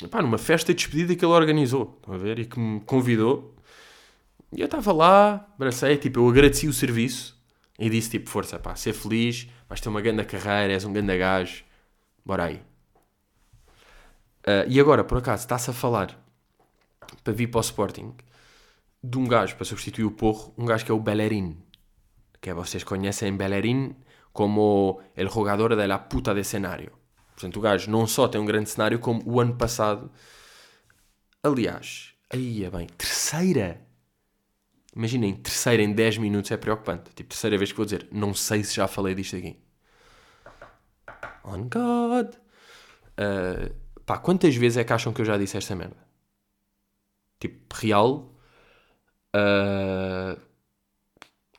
pá, 0.08 0.22
numa 0.22 0.38
festa 0.38 0.72
de 0.72 0.78
despedida 0.78 1.14
que 1.14 1.24
ele 1.24 1.32
organizou, 1.32 1.96
estão 1.98 2.14
a 2.14 2.18
ver, 2.18 2.38
e 2.38 2.44
que 2.46 2.58
me 2.58 2.80
convidou 2.80 3.54
E 4.52 4.60
eu 4.60 4.66
estava 4.66 4.92
lá, 4.92 5.48
abracei, 5.54 5.96
tipo, 5.96 6.20
eu 6.20 6.28
agradeci 6.28 6.68
o 6.68 6.72
serviço 6.72 7.40
e 7.78 7.88
disse, 7.88 8.10
tipo, 8.10 8.28
força, 8.28 8.58
pá, 8.58 8.76
ser 8.76 8.92
feliz, 8.92 9.48
vais 9.68 9.80
ter 9.80 9.88
uma 9.88 10.00
grande 10.02 10.24
carreira, 10.24 10.74
és 10.74 10.84
um 10.84 10.92
grande 10.92 11.16
gajo, 11.16 11.64
bora 12.24 12.44
aí. 12.44 12.56
Uh, 14.46 14.68
e 14.68 14.78
agora, 14.78 15.04
por 15.04 15.18
acaso, 15.18 15.44
está-se 15.44 15.70
a 15.70 15.72
falar 15.72 16.18
para 17.24 17.32
vir 17.32 17.46
para 17.48 17.58
o 17.58 17.62
Sporting 17.62 18.14
de 19.02 19.18
um 19.18 19.26
gajo 19.26 19.56
para 19.56 19.64
substituir 19.64 20.04
o 20.04 20.10
Porro, 20.10 20.52
um 20.58 20.66
gajo 20.66 20.84
que 20.84 20.92
é 20.92 20.94
o 20.94 21.00
Bellerin, 21.00 21.56
que 22.40 22.50
é, 22.50 22.54
vocês 22.54 22.84
conhecem 22.84 23.36
Bellerin 23.36 23.96
como 24.32 25.00
el 25.16 25.28
jogador 25.28 25.76
de 25.76 25.86
la 25.86 26.08
puta 26.08 26.34
de 26.34 26.44
cenário. 26.44 27.01
Portanto, 27.42 27.56
o 27.56 27.60
gajo 27.60 27.90
não 27.90 28.06
só 28.06 28.28
tem 28.28 28.40
um 28.40 28.44
grande 28.44 28.70
cenário, 28.70 29.00
como 29.00 29.20
o 29.26 29.40
ano 29.40 29.56
passado. 29.56 30.08
Aliás, 31.42 32.14
aí 32.30 32.64
é 32.64 32.70
bem, 32.70 32.86
terceira. 32.86 33.84
Imaginem, 34.94 35.34
terceira 35.34 35.82
em 35.82 35.92
10 35.92 36.18
minutos 36.18 36.52
é 36.52 36.56
preocupante. 36.56 37.10
Tipo, 37.14 37.30
terceira 37.30 37.58
vez 37.58 37.72
que 37.72 37.76
vou 37.76 37.84
dizer, 37.84 38.06
não 38.12 38.32
sei 38.32 38.62
se 38.62 38.76
já 38.76 38.86
falei 38.86 39.14
disto 39.14 39.34
aqui. 39.34 39.58
On 41.44 41.68
God. 41.68 42.36
Uh, 43.18 43.74
pá, 44.06 44.18
quantas 44.18 44.54
vezes 44.54 44.78
é 44.78 44.84
que 44.84 44.92
acham 44.92 45.12
que 45.12 45.20
eu 45.20 45.24
já 45.24 45.36
disse 45.36 45.56
esta 45.56 45.74
merda? 45.74 45.96
Tipo, 47.40 47.74
real. 47.74 48.32
Uh, 49.34 50.40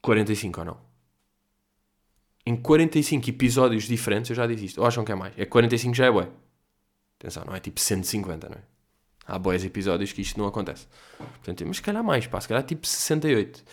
45 0.01 0.59
ou 0.61 0.65
não? 0.65 0.82
Em 2.45 2.55
45 2.55 3.29
episódios 3.29 3.85
diferentes 3.85 4.29
eu 4.29 4.35
já 4.35 4.45
disse 4.45 4.65
isto. 4.65 4.81
Ou 4.81 4.87
acham 4.87 5.05
que 5.05 5.11
é 5.11 5.15
mais? 5.15 5.33
É 5.37 5.45
45 5.45 5.95
já 5.95 6.05
é 6.05 6.11
bué. 6.11 6.29
Atenção, 7.19 7.43
não 7.45 7.55
é 7.55 7.59
tipo 7.59 7.79
150, 7.79 8.49
não 8.49 8.57
é? 8.57 8.61
Há 9.25 9.39
boas 9.39 9.63
episódios 9.63 10.11
que 10.11 10.21
isto 10.21 10.37
não 10.37 10.47
acontece. 10.47 10.85
Portanto, 11.17 11.63
mas 11.65 11.77
se 11.77 11.81
calhar 11.81 12.03
mais, 12.03 12.27
pá, 12.27 12.41
se 12.41 12.47
calhar 12.47 12.63
tipo 12.63 12.85
68. 12.85 13.59
Uh, 13.59 13.63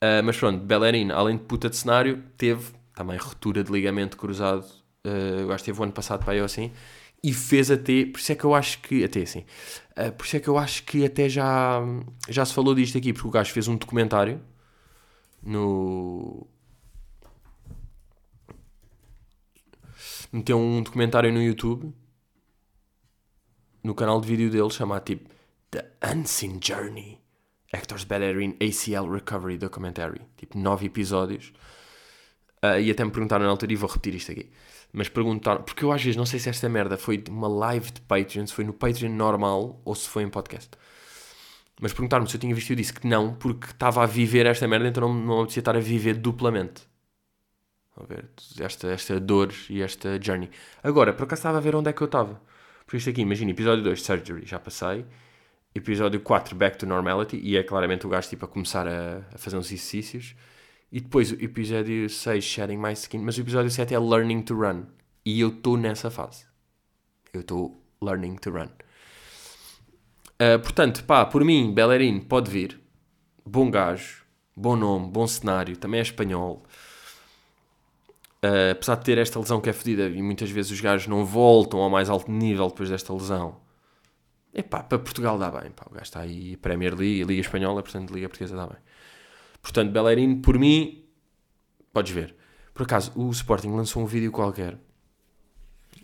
ah, 0.00 0.22
mas 0.22 0.36
pronto, 0.38 0.64
Bellerin, 0.64 1.10
além 1.10 1.36
de 1.36 1.44
puta 1.44 1.68
de 1.68 1.76
cenário, 1.76 2.22
teve 2.36 2.72
também 2.94 3.18
ruptura 3.18 3.62
de 3.62 3.70
ligamento 3.70 4.16
cruzado. 4.16 4.64
Uh, 5.04 5.40
eu 5.40 5.52
acho 5.52 5.62
que 5.62 5.70
teve 5.70 5.80
o 5.80 5.84
ano 5.84 5.92
passado 5.92 6.24
para 6.24 6.34
eu 6.34 6.44
assim. 6.44 6.72
E 7.22 7.32
fez 7.34 7.70
até, 7.70 8.06
por 8.06 8.18
isso 8.18 8.32
é 8.32 8.34
que 8.34 8.44
eu 8.44 8.54
acho 8.54 8.80
que, 8.80 9.04
até 9.04 9.22
assim, 9.22 9.44
uh, 9.98 10.12
por 10.12 10.24
isso 10.24 10.36
é 10.36 10.40
que 10.40 10.48
eu 10.48 10.56
acho 10.56 10.84
que 10.84 11.04
até 11.04 11.28
já, 11.28 11.80
já 12.28 12.44
se 12.44 12.54
falou 12.54 12.74
disto 12.74 12.96
aqui, 12.96 13.12
porque 13.12 13.28
o 13.28 13.30
gajo 13.30 13.52
fez 13.52 13.68
um 13.68 13.76
documentário 13.76 14.40
no, 15.42 16.46
meteu 20.32 20.58
um 20.58 20.82
documentário 20.82 21.32
no 21.32 21.42
YouTube, 21.42 21.92
no 23.82 23.94
canal 23.94 24.20
de 24.20 24.28
vídeo 24.28 24.50
dele, 24.50 24.70
chamado 24.70 25.04
tipo 25.04 25.28
The 25.70 25.90
Unseen 26.14 26.60
Journey. 26.62 27.20
Actors 27.72 28.04
Ballerine 28.04 28.56
ACL 28.60 29.10
Recovery 29.10 29.58
Documentary. 29.58 30.22
Tipo, 30.36 30.58
nove 30.58 30.86
episódios. 30.86 31.52
Uh, 32.64 32.80
e 32.80 32.90
até 32.90 33.04
me 33.04 33.10
perguntaram 33.10 33.44
na 33.44 33.50
altura, 33.50 33.72
e 33.72 33.76
vou 33.76 33.88
repetir 33.88 34.14
isto 34.14 34.32
aqui. 34.32 34.50
Mas 34.92 35.08
perguntaram, 35.08 35.62
porque 35.62 35.84
eu 35.84 35.92
às 35.92 36.02
vezes 36.02 36.16
não 36.16 36.24
sei 36.24 36.40
se 36.40 36.48
esta 36.48 36.68
merda 36.68 36.96
foi 36.96 37.22
uma 37.28 37.46
live 37.46 37.90
de 37.92 38.00
Patreon, 38.00 38.46
se 38.46 38.54
foi 38.54 38.64
no 38.64 38.72
Patreon 38.72 39.10
normal 39.10 39.80
ou 39.84 39.94
se 39.94 40.08
foi 40.08 40.22
em 40.22 40.30
podcast. 40.30 40.70
Mas 41.80 41.92
perguntaram-me 41.92 42.28
se 42.28 42.36
eu 42.36 42.40
tinha 42.40 42.54
visto 42.54 42.70
e 42.70 42.72
eu 42.72 42.76
disse 42.76 42.92
que 42.92 43.06
não, 43.06 43.34
porque 43.34 43.66
estava 43.66 44.02
a 44.02 44.06
viver 44.06 44.46
esta 44.46 44.66
merda, 44.66 44.88
então 44.88 45.06
não, 45.06 45.14
não 45.14 45.40
apetecia 45.40 45.60
estar 45.60 45.76
a 45.76 45.80
viver 45.80 46.14
duplamente 46.14 46.87
a 48.02 48.06
ver? 48.06 48.28
Esta, 48.60 48.88
esta 48.88 49.20
dor 49.20 49.52
e 49.68 49.82
esta 49.82 50.20
journey. 50.20 50.50
Agora, 50.82 51.12
por 51.12 51.24
acaso 51.24 51.40
estava 51.40 51.58
a 51.58 51.60
ver 51.60 51.74
onde 51.74 51.90
é 51.90 51.92
que 51.92 52.02
eu 52.02 52.06
estava. 52.06 52.40
Por 52.86 52.96
isto 52.96 53.10
aqui, 53.10 53.20
imagina, 53.20 53.50
episódio 53.50 53.84
2, 53.84 54.02
Surgery, 54.02 54.46
já 54.46 54.58
passei. 54.58 55.04
Episódio 55.74 56.20
4, 56.20 56.56
Back 56.56 56.78
to 56.78 56.86
Normality, 56.86 57.38
e 57.42 57.56
é 57.56 57.62
claramente 57.62 58.06
o 58.06 58.08
gajo 58.08 58.28
tipo 58.28 58.44
a 58.44 58.48
começar 58.48 58.86
a, 58.88 59.18
a 59.34 59.38
fazer 59.38 59.56
uns 59.56 59.66
exercícios. 59.66 60.34
E 60.90 61.00
depois 61.00 61.30
o 61.30 61.34
episódio 61.34 62.08
6, 62.08 62.42
Shedding 62.42 62.78
My 62.78 62.92
Skin. 62.92 63.18
Mas 63.18 63.36
o 63.36 63.42
episódio 63.42 63.70
7 63.70 63.94
é 63.94 63.98
Learning 63.98 64.42
to 64.42 64.54
Run. 64.54 64.84
E 65.24 65.40
eu 65.40 65.48
estou 65.48 65.76
nessa 65.76 66.10
fase. 66.10 66.46
Eu 67.32 67.42
estou 67.42 67.82
Learning 68.00 68.36
to 68.36 68.50
Run. 68.50 68.68
Uh, 70.40 70.58
portanto, 70.60 71.04
pá, 71.04 71.26
por 71.26 71.44
mim, 71.44 71.74
Bellerin 71.74 72.20
pode 72.20 72.50
vir. 72.50 72.80
Bom 73.44 73.70
gajo, 73.70 74.24
bom 74.54 74.76
nome, 74.76 75.10
bom 75.10 75.26
cenário, 75.26 75.76
também 75.76 75.98
é 75.98 76.02
espanhol. 76.02 76.64
Uh, 78.44 78.70
apesar 78.70 78.94
de 78.94 79.04
ter 79.04 79.18
esta 79.18 79.38
lesão 79.38 79.60
que 79.60 79.68
é 79.68 79.72
fedida 79.72 80.08
e 80.08 80.22
muitas 80.22 80.48
vezes 80.48 80.70
os 80.70 80.80
gajos 80.80 81.08
não 81.08 81.24
voltam 81.24 81.80
ao 81.80 81.90
mais 81.90 82.08
alto 82.08 82.30
nível 82.30 82.68
depois 82.68 82.88
desta 82.88 83.12
lesão. 83.12 83.60
Epá, 84.54 84.82
para 84.82 84.98
Portugal 84.98 85.38
dá 85.38 85.50
bem. 85.50 85.70
Pá, 85.70 85.84
o 85.90 85.92
gajo 85.92 86.04
está 86.04 86.20
aí, 86.20 86.56
Premier 86.56 86.94
League, 86.94 87.24
Liga 87.24 87.40
Espanhola, 87.40 87.82
portanto, 87.82 88.14
Liga 88.14 88.28
Portuguesa 88.28 88.56
dá 88.56 88.66
bem. 88.66 88.78
Portanto, 89.60 89.90
Bellerin, 89.90 90.40
por 90.40 90.58
mim, 90.58 91.04
podes 91.92 92.12
ver. 92.12 92.36
Por 92.72 92.84
acaso, 92.84 93.12
o 93.16 93.28
Sporting 93.30 93.70
lançou 93.70 94.02
um 94.02 94.06
vídeo 94.06 94.30
qualquer 94.30 94.78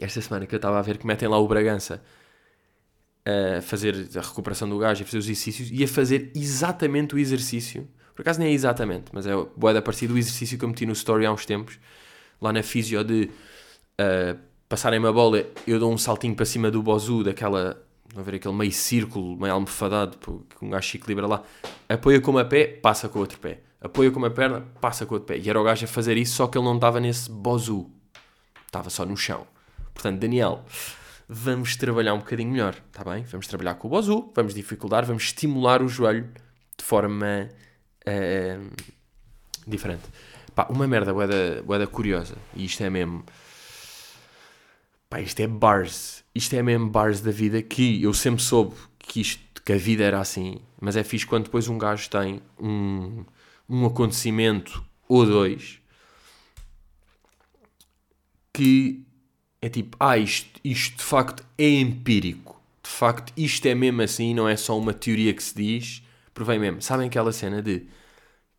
esta 0.00 0.20
semana 0.20 0.46
que 0.46 0.54
eu 0.54 0.58
estava 0.58 0.78
a 0.78 0.82
ver 0.82 0.98
que 0.98 1.06
metem 1.06 1.28
lá 1.28 1.38
o 1.38 1.46
Bragança 1.46 2.02
a 3.24 3.62
fazer 3.62 4.08
a 4.16 4.20
recuperação 4.20 4.68
do 4.68 4.78
gajo 4.78 5.02
a 5.02 5.06
fazer 5.06 5.18
os 5.18 5.24
exercícios 5.24 5.70
e 5.72 5.82
a 5.82 5.88
fazer 5.88 6.32
exatamente 6.34 7.14
o 7.14 7.18
exercício. 7.18 7.88
Por 8.14 8.22
acaso 8.22 8.38
nem 8.38 8.48
é 8.48 8.52
exatamente, 8.52 9.06
mas 9.12 9.26
é 9.26 9.32
boeda 9.56 9.80
parecido 9.80 10.14
o 10.14 10.18
exercício 10.18 10.58
que 10.58 10.64
eu 10.64 10.68
meti 10.68 10.84
no 10.84 10.92
story 10.92 11.26
há 11.26 11.32
uns 11.32 11.46
tempos 11.46 11.78
lá 12.40 12.52
na 12.52 12.62
fisio 12.62 13.02
de 13.04 13.30
uh, 14.00 14.38
passarem-me 14.68 15.06
a 15.06 15.12
bola, 15.12 15.44
eu 15.66 15.78
dou 15.78 15.92
um 15.92 15.98
saltinho 15.98 16.34
para 16.34 16.44
cima 16.44 16.70
do 16.70 16.82
Bozu, 16.82 17.22
daquela, 17.22 17.80
não 18.14 18.22
ver 18.22 18.36
aquele 18.36 18.54
meio 18.54 18.72
círculo, 18.72 19.36
meio 19.36 19.52
almofadado, 19.52 20.18
que 20.18 20.64
um 20.64 20.70
gajo 20.70 20.88
se 20.88 20.96
equilibra 20.96 21.26
lá, 21.26 21.42
apoia 21.88 22.20
com 22.20 22.30
uma 22.30 22.44
pé, 22.44 22.66
passa 22.66 23.08
com 23.08 23.18
o 23.18 23.20
outro 23.20 23.38
pé, 23.38 23.60
apoia 23.80 24.10
com 24.10 24.18
uma 24.18 24.30
perna, 24.30 24.62
passa 24.80 25.06
com 25.06 25.14
o 25.14 25.16
outro 25.16 25.34
pé. 25.34 25.40
E 25.40 25.48
era 25.48 25.60
o 25.60 25.64
gajo 25.64 25.84
a 25.84 25.88
fazer 25.88 26.16
isso, 26.16 26.36
só 26.36 26.46
que 26.46 26.58
ele 26.58 26.64
não 26.64 26.74
estava 26.74 26.98
nesse 27.00 27.30
Bozu, 27.30 27.90
estava 28.66 28.90
só 28.90 29.04
no 29.04 29.16
chão. 29.16 29.46
Portanto, 29.92 30.18
Daniel, 30.18 30.64
vamos 31.28 31.76
trabalhar 31.76 32.14
um 32.14 32.18
bocadinho 32.18 32.50
melhor, 32.50 32.74
está 32.74 33.04
bem? 33.04 33.22
Vamos 33.24 33.46
trabalhar 33.46 33.74
com 33.74 33.86
o 33.86 33.90
Bozu, 33.90 34.32
vamos 34.34 34.54
dificultar, 34.54 35.04
vamos 35.04 35.24
estimular 35.24 35.82
o 35.82 35.88
joelho 35.88 36.28
de 36.76 36.84
forma 36.84 37.48
uh, 38.08 38.70
diferente. 39.66 40.02
Pá, 40.54 40.66
uma 40.70 40.86
merda 40.86 41.12
boeda, 41.12 41.62
boeda 41.64 41.86
curiosa. 41.86 42.36
E 42.54 42.64
isto 42.64 42.82
é 42.82 42.90
mesmo. 42.90 43.24
Pá, 45.08 45.20
isto 45.20 45.40
é 45.40 45.46
bars. 45.46 46.24
Isto 46.34 46.54
é 46.54 46.62
mesmo 46.62 46.88
bars 46.88 47.20
da 47.20 47.30
vida 47.30 47.62
que 47.62 48.02
eu 48.02 48.12
sempre 48.14 48.42
soube 48.42 48.74
que, 48.98 49.20
isto, 49.20 49.62
que 49.62 49.72
a 49.72 49.76
vida 49.76 50.04
era 50.04 50.20
assim. 50.20 50.58
Mas 50.80 50.96
é 50.96 51.04
fixe 51.04 51.26
quando 51.26 51.44
depois 51.44 51.68
um 51.68 51.78
gajo 51.78 52.08
tem 52.10 52.40
um, 52.60 53.24
um 53.68 53.86
acontecimento 53.86 54.84
ou 55.08 55.26
dois 55.26 55.80
que 58.54 59.04
é 59.60 59.68
tipo, 59.68 59.96
ah, 59.98 60.16
isto, 60.16 60.60
isto 60.62 60.98
de 60.98 61.02
facto 61.02 61.44
é 61.58 61.68
empírico. 61.68 62.62
De 62.82 62.88
facto, 62.88 63.32
isto 63.36 63.66
é 63.66 63.74
mesmo 63.74 64.02
assim, 64.02 64.32
não 64.32 64.48
é 64.48 64.56
só 64.56 64.78
uma 64.78 64.94
teoria 64.94 65.34
que 65.34 65.42
se 65.42 65.54
diz. 65.54 66.02
Provém 66.32 66.58
mesmo. 66.58 66.80
Sabem 66.80 67.08
aquela 67.08 67.32
cena 67.32 67.60
de 67.60 67.86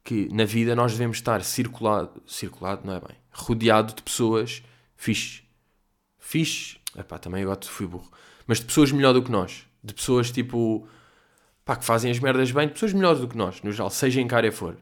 que 0.05 0.29
na 0.31 0.45
vida 0.45 0.75
nós 0.75 0.91
devemos 0.91 1.17
estar 1.17 1.43
circulado, 1.43 2.21
circulado 2.27 2.85
não 2.85 2.93
é 2.93 2.99
bem, 2.99 3.17
rodeado 3.31 3.93
de 3.93 4.03
pessoas 4.03 4.63
fixe. 4.95 5.43
Fixe, 6.19 6.77
epá, 6.97 7.17
também 7.17 7.41
agora 7.41 7.59
fui 7.63 7.87
burro, 7.87 8.09
mas 8.47 8.59
de 8.59 8.65
pessoas 8.65 8.91
melhor 8.91 9.13
do 9.13 9.23
que 9.23 9.31
nós, 9.31 9.67
de 9.83 9.93
pessoas 9.95 10.31
tipo, 10.31 10.87
pá, 11.65 11.75
que 11.75 11.83
fazem 11.83 12.11
as 12.11 12.19
merdas 12.19 12.51
bem, 12.51 12.67
de 12.67 12.73
pessoas 12.73 12.93
melhores 12.93 13.19
do 13.19 13.27
que 13.27 13.35
nós, 13.35 13.61
no 13.63 13.71
geral, 13.71 13.89
seja 13.89 14.21
em 14.21 14.27
que 14.27 14.35
área 14.35 14.51
for. 14.51 14.77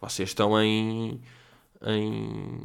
Vocês 0.00 0.30
estão 0.30 0.60
em, 0.60 1.20
em 1.82 2.60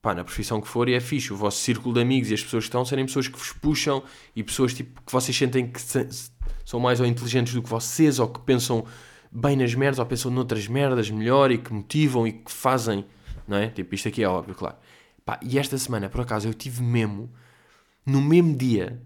pá, 0.00 0.14
na 0.14 0.24
profissão 0.24 0.60
que 0.60 0.68
for 0.68 0.88
e 0.88 0.94
é 0.94 1.00
fixe. 1.00 1.32
O 1.32 1.36
vosso 1.36 1.58
círculo 1.58 1.94
de 1.94 2.00
amigos 2.00 2.30
e 2.30 2.34
as 2.34 2.42
pessoas 2.42 2.64
que 2.64 2.68
estão 2.68 2.84
serem 2.84 3.06
pessoas 3.06 3.26
que 3.26 3.38
vos 3.38 3.52
puxam 3.52 4.02
e 4.34 4.42
pessoas 4.42 4.72
tipo, 4.72 5.02
que 5.02 5.12
vocês 5.12 5.36
sentem 5.36 5.70
que 5.70 5.80
são 6.64 6.80
mais 6.80 7.00
ou 7.00 7.06
inteligentes 7.06 7.54
do 7.54 7.62
que 7.62 7.68
vocês 7.68 8.18
ou 8.18 8.28
que 8.28 8.40
pensam 8.40 8.84
bem 9.30 9.56
nas 9.56 9.74
merdas 9.74 9.98
ou 9.98 10.06
pensam 10.06 10.30
noutras 10.30 10.66
merdas 10.66 11.10
melhor 11.10 11.50
e 11.50 11.58
que 11.58 11.72
motivam 11.72 12.26
e 12.26 12.32
que 12.32 12.50
fazem, 12.50 13.04
não 13.46 13.56
é? 13.56 13.68
Tipo, 13.68 13.94
isto 13.94 14.08
aqui 14.08 14.22
é 14.22 14.28
óbvio, 14.28 14.54
claro. 14.54 14.76
Pá, 15.24 15.38
e 15.42 15.58
esta 15.58 15.78
semana, 15.78 16.08
por 16.08 16.22
acaso, 16.22 16.48
eu 16.48 16.54
tive 16.54 16.82
mesmo, 16.82 17.32
no 18.04 18.20
mesmo 18.20 18.56
dia, 18.56 19.00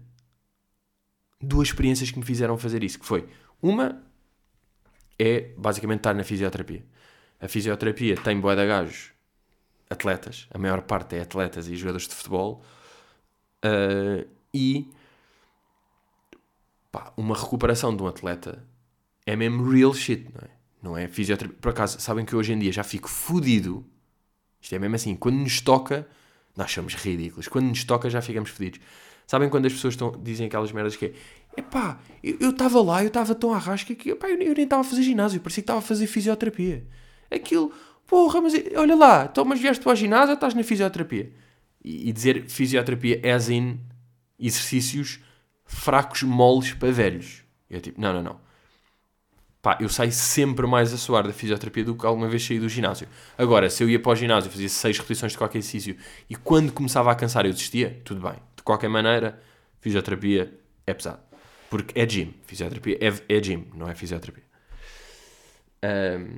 duas 1.39 1.67
experiências 1.67 2.09
que 2.09 2.17
me 2.17 2.25
fizeram 2.25 2.57
fazer 2.57 2.83
isso, 2.83 2.99
que 2.99 3.05
foi, 3.05 3.27
uma 3.61 4.01
é, 5.19 5.53
basicamente, 5.57 5.99
estar 5.99 6.13
na 6.13 6.23
fisioterapia. 6.23 6.83
A 7.39 7.47
fisioterapia 7.47 8.15
tem 8.17 8.39
boa 8.39 8.55
de 8.55 8.65
gajos, 8.65 9.11
atletas, 9.89 10.47
a 10.51 10.57
maior 10.57 10.81
parte 10.81 11.15
é 11.15 11.21
atletas 11.21 11.67
e 11.67 11.75
jogadores 11.75 12.07
de 12.07 12.15
futebol, 12.15 12.63
uh, 13.63 14.27
e 14.53 14.89
pá, 16.91 17.13
uma 17.15 17.35
recuperação 17.35 17.95
de 17.95 18.01
um 18.01 18.07
atleta 18.07 18.63
é 19.25 19.35
mesmo 19.35 19.69
real 19.69 19.93
shit, 19.93 20.27
não 20.33 20.41
é? 20.41 20.49
Não 20.81 20.97
é 20.97 21.07
fisioterapia. 21.07 21.57
Por 21.59 21.69
acaso, 21.69 21.99
sabem 21.99 22.25
que 22.25 22.35
hoje 22.35 22.53
em 22.53 22.59
dia 22.59 22.71
já 22.71 22.83
fico 22.83 23.09
fodido. 23.09 23.85
Isto 24.61 24.75
é 24.75 24.79
mesmo 24.79 24.95
assim, 24.95 25.15
quando 25.15 25.37
nos 25.37 25.61
toca, 25.61 26.07
nós 26.55 26.71
somos 26.71 26.93
ridículos. 26.93 27.47
Quando 27.47 27.67
nos 27.67 27.83
toca, 27.83 28.09
já 28.09 28.21
ficamos 28.21 28.49
fodidos. 28.49 28.79
Sabem 29.27 29.49
quando 29.49 29.65
as 29.65 29.73
pessoas 29.73 29.95
estão, 29.95 30.11
dizem 30.21 30.45
aquelas 30.45 30.71
merdas 30.71 30.95
que 30.95 31.05
é 31.05 31.13
Epá, 31.57 31.99
eu 32.21 32.49
estava 32.49 32.81
lá, 32.81 33.01
eu 33.01 33.07
estava 33.07 33.33
tão 33.33 33.53
à 33.53 33.57
rasca 33.57 33.95
que 33.95 34.09
epá, 34.09 34.27
eu, 34.27 34.37
eu 34.41 34.53
nem 34.53 34.65
estava 34.65 34.81
a 34.81 34.83
fazer 34.83 35.03
ginásio, 35.03 35.39
parecia 35.39 35.61
que 35.61 35.63
estava 35.63 35.79
a 35.79 35.81
fazer 35.81 36.05
fisioterapia. 36.05 36.85
Aquilo, 37.31 37.71
porra, 38.05 38.41
mas 38.41 38.53
olha 38.75 38.95
lá, 38.95 39.29
então, 39.31 39.45
mas 39.45 39.59
vieste 39.59 39.81
para 39.81 39.93
o 39.93 39.95
ginásio 39.95 40.31
ou 40.31 40.33
estás 40.33 40.53
na 40.53 40.63
fisioterapia? 40.63 41.31
E, 41.83 42.09
e 42.09 42.11
dizer 42.11 42.49
fisioterapia 42.49 43.21
as 43.33 43.49
in 43.49 43.79
exercícios 44.37 45.19
fracos, 45.63 46.23
moles 46.23 46.73
para 46.73 46.91
velhos. 46.91 47.43
Eu 47.69 47.79
tipo, 47.79 48.01
não, 48.01 48.13
não, 48.13 48.21
não. 48.21 48.44
Pá, 49.65 49.79
eu 49.81 49.89
saio 49.89 50.11
sempre 50.11 50.67
mais 50.67 50.93
a 50.93 50.97
suar 50.97 51.25
da 51.25 51.33
fisioterapia 51.33 51.83
do 51.83 51.95
que 51.95 52.05
alguma 52.05 52.29
vez 52.29 52.45
saí 52.45 52.59
do 52.59 52.69
ginásio. 52.69 53.07
Agora, 53.35 53.67
se 53.67 53.81
eu 53.81 53.89
ia 53.89 53.99
para 53.99 54.11
o 54.11 54.15
ginásio, 54.15 54.51
fazia 54.51 54.69
6 54.69 54.99
repetições 54.99 55.31
de 55.31 55.39
qualquer 55.39 55.57
exercício 55.57 55.97
e 56.29 56.35
quando 56.35 56.71
começava 56.71 57.11
a 57.11 57.15
cansar 57.15 57.47
eu 57.47 57.51
desistia, 57.51 57.99
tudo 58.05 58.21
bem. 58.21 58.35
De 58.55 58.61
qualquer 58.61 58.89
maneira, 58.89 59.41
fisioterapia 59.81 60.53
é 60.85 60.93
pesado. 60.93 61.17
Porque 61.67 61.99
é 61.99 62.07
gym. 62.07 62.35
Fisioterapia 62.45 62.99
é, 63.01 63.37
é 63.37 63.41
gym, 63.41 63.65
não 63.73 63.89
é 63.89 63.95
fisioterapia. 63.95 64.43
Um, 65.83 66.37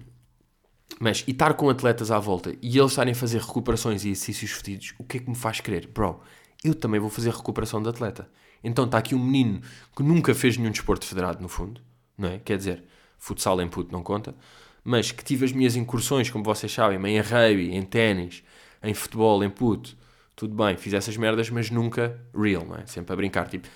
mas, 1.01 1.25
e 1.27 1.31
estar 1.31 1.53
com 1.55 1.69
atletas 1.69 2.12
à 2.12 2.19
volta 2.19 2.55
e 2.62 2.79
eles 2.79 2.91
estarem 2.91 3.12
a 3.12 3.15
fazer 3.15 3.41
recuperações 3.41 4.05
e 4.05 4.12
exercícios 4.12 4.51
fedidos, 4.51 4.93
o 4.98 5.03
que 5.03 5.17
é 5.17 5.19
que 5.19 5.29
me 5.29 5.36
faz 5.36 5.60
querer? 5.60 5.88
Bro, 5.88 6.22
eu 6.63 6.74
também 6.74 6.98
vou 6.98 7.10
fazer 7.10 7.31
recuperação 7.31 7.84
de 7.84 7.89
atleta. 7.89 8.29
Então 8.63 8.86
está 8.86 8.98
aqui 8.98 9.13
um 9.13 9.22
menino 9.22 9.60
que 9.93 10.01
nunca 10.01 10.34
fez 10.34 10.55
nenhum 10.55 10.72
desporto 10.72 11.05
federado, 11.05 11.41
no 11.41 11.50
fundo, 11.50 11.81
não 12.17 12.29
é? 12.29 12.39
Quer 12.39 12.55
dizer, 12.55 12.86
futsal 13.17 13.62
em 13.62 13.67
puto 13.67 13.91
não 13.91 14.03
conta, 14.03 14.36
mas 14.83 15.12
que 15.12 15.24
tive 15.24 15.45
as 15.45 15.51
minhas 15.51 15.75
incursões, 15.75 16.29
como 16.29 16.43
vocês 16.43 16.71
sabem, 16.71 16.97
em 17.05 17.19
rugby, 17.19 17.75
em 17.75 17.83
ténis, 17.83 18.43
em 18.81 18.93
futebol, 18.93 19.43
em 19.43 19.50
puto, 19.50 19.97
tudo 20.36 20.55
bem, 20.55 20.77
fiz 20.77 20.93
essas 20.93 21.17
merdas, 21.17 21.50
mas 21.50 21.69
nunca 21.69 22.21
real, 22.33 22.65
não 22.65 22.75
é? 22.75 22.86
Sempre 22.86 23.13
a 23.13 23.15
brincar, 23.15 23.50
tipo, 23.50 23.67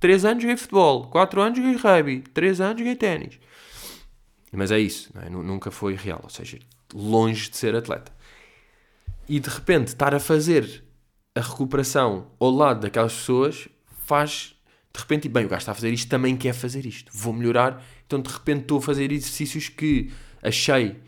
3 0.00 0.24
anos 0.24 0.42
joguei 0.42 0.56
futebol, 0.56 1.06
4 1.06 1.40
anos 1.40 1.58
joguei 1.58 1.76
rugby, 1.76 2.20
3 2.34 2.60
anos 2.60 2.78
joguei 2.80 2.96
ténis. 2.96 3.38
Mas 4.52 4.70
é 4.70 4.78
isso, 4.78 5.10
é? 5.24 5.30
nunca 5.30 5.70
foi 5.70 5.94
real, 5.94 6.20
ou 6.22 6.28
seja, 6.28 6.58
longe 6.92 7.48
de 7.48 7.56
ser 7.56 7.74
atleta. 7.74 8.12
E 9.28 9.40
de 9.40 9.48
repente 9.48 9.88
estar 9.88 10.14
a 10.14 10.20
fazer 10.20 10.84
a 11.34 11.40
recuperação 11.40 12.26
ao 12.38 12.50
lado 12.50 12.80
daquelas 12.80 13.14
pessoas 13.14 13.68
faz 14.04 14.51
de 14.94 15.00
repente, 15.00 15.28
bem, 15.28 15.46
o 15.46 15.48
gajo 15.48 15.60
está 15.60 15.72
a 15.72 15.74
fazer 15.74 15.92
isto, 15.92 16.08
também 16.08 16.36
quer 16.36 16.52
fazer 16.52 16.84
isto, 16.84 17.10
vou 17.14 17.32
melhorar. 17.32 17.82
Então 18.06 18.20
de 18.20 18.30
repente 18.30 18.62
estou 18.62 18.78
a 18.78 18.82
fazer 18.82 19.10
exercícios 19.10 19.68
que 19.68 20.12
achei 20.42 21.00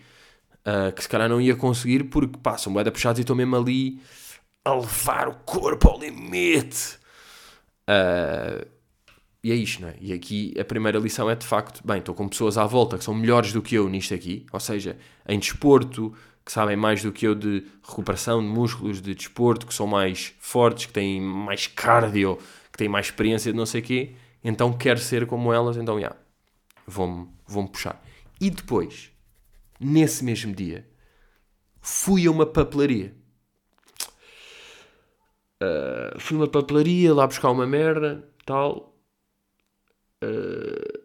uh, 0.64 0.92
que 0.94 1.02
se 1.02 1.08
calhar 1.08 1.28
não 1.28 1.40
ia 1.40 1.54
conseguir 1.54 2.04
porque 2.04 2.38
pá, 2.38 2.56
são 2.56 2.72
boeda 2.72 2.90
puxados 2.90 3.18
e 3.18 3.22
estou 3.22 3.36
mesmo 3.36 3.56
ali 3.56 4.00
a 4.64 4.74
levar 4.74 5.28
o 5.28 5.34
corpo 5.34 5.88
ao 5.88 6.00
limite. 6.00 6.98
Uh, 7.88 8.66
e 9.42 9.52
é 9.52 9.54
isto, 9.54 9.82
não 9.82 9.88
é? 9.88 9.96
E 10.00 10.10
aqui 10.14 10.54
a 10.58 10.64
primeira 10.64 10.98
lição 10.98 11.28
é 11.28 11.34
de 11.34 11.46
facto, 11.46 11.86
bem, 11.86 11.98
estou 11.98 12.14
com 12.14 12.26
pessoas 12.26 12.56
à 12.56 12.64
volta 12.64 12.96
que 12.96 13.04
são 13.04 13.12
melhores 13.12 13.52
do 13.52 13.60
que 13.60 13.74
eu 13.74 13.86
nisto 13.90 14.14
aqui, 14.14 14.46
ou 14.50 14.58
seja, 14.58 14.96
em 15.28 15.38
desporto, 15.38 16.14
que 16.42 16.50
sabem 16.50 16.76
mais 16.76 17.02
do 17.02 17.12
que 17.12 17.26
eu 17.26 17.34
de 17.34 17.62
recuperação 17.86 18.40
de 18.40 18.48
músculos, 18.48 19.02
de 19.02 19.14
desporto, 19.14 19.66
que 19.66 19.74
são 19.74 19.86
mais 19.86 20.32
fortes, 20.38 20.86
que 20.86 20.94
têm 20.94 21.20
mais 21.20 21.66
cardio, 21.66 22.38
que 22.74 22.78
têm 22.78 22.88
mais 22.88 23.06
experiência 23.06 23.52
de 23.52 23.56
não 23.56 23.64
sei 23.64 23.80
o 23.80 23.84
quê, 23.84 24.16
então 24.42 24.72
quero 24.72 24.98
ser 24.98 25.26
como 25.26 25.52
elas, 25.52 25.76
então, 25.76 26.00
já, 26.00 26.16
vou-me 26.84 27.28
vou 27.46 27.68
puxar. 27.68 28.02
E 28.40 28.50
depois, 28.50 29.12
nesse 29.78 30.24
mesmo 30.24 30.52
dia, 30.52 30.84
fui 31.80 32.26
a 32.26 32.32
uma 32.32 32.44
papelaria. 32.44 33.14
Uh, 35.62 36.18
fui 36.18 36.36
a 36.36 36.40
uma 36.40 36.48
papelaria 36.48 37.14
lá 37.14 37.26
buscar 37.28 37.50
uma 37.50 37.64
merda, 37.64 38.28
tal, 38.44 38.94
Uh, 40.24 41.04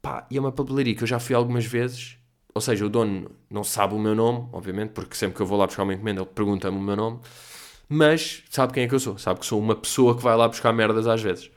pá, 0.00 0.26
e 0.30 0.36
é 0.38 0.40
uma 0.40 0.52
papelaria 0.52 0.94
que 0.94 1.02
eu 1.02 1.06
já 1.06 1.18
fui 1.18 1.34
algumas 1.34 1.66
vezes. 1.66 2.16
Ou 2.54 2.60
seja, 2.60 2.86
o 2.86 2.88
dono 2.88 3.30
não 3.50 3.62
sabe 3.62 3.94
o 3.94 3.98
meu 3.98 4.14
nome, 4.14 4.48
obviamente, 4.52 4.90
porque 4.90 5.14
sempre 5.14 5.36
que 5.36 5.42
eu 5.42 5.46
vou 5.46 5.58
lá 5.58 5.66
buscar 5.66 5.82
uma 5.82 5.94
encomenda 5.94 6.22
ele 6.22 6.30
pergunta-me 6.30 6.76
o 6.78 6.80
meu 6.80 6.96
nome. 6.96 7.20
Mas 7.88 8.42
sabe 8.50 8.72
quem 8.72 8.84
é 8.84 8.88
que 8.88 8.94
eu 8.94 9.00
sou. 9.00 9.16
Sabe 9.18 9.40
que 9.40 9.46
sou 9.46 9.60
uma 9.60 9.74
pessoa 9.74 10.16
que 10.16 10.22
vai 10.22 10.36
lá 10.36 10.46
buscar 10.46 10.72
merdas 10.72 11.06
às 11.06 11.22
vezes. 11.22 11.50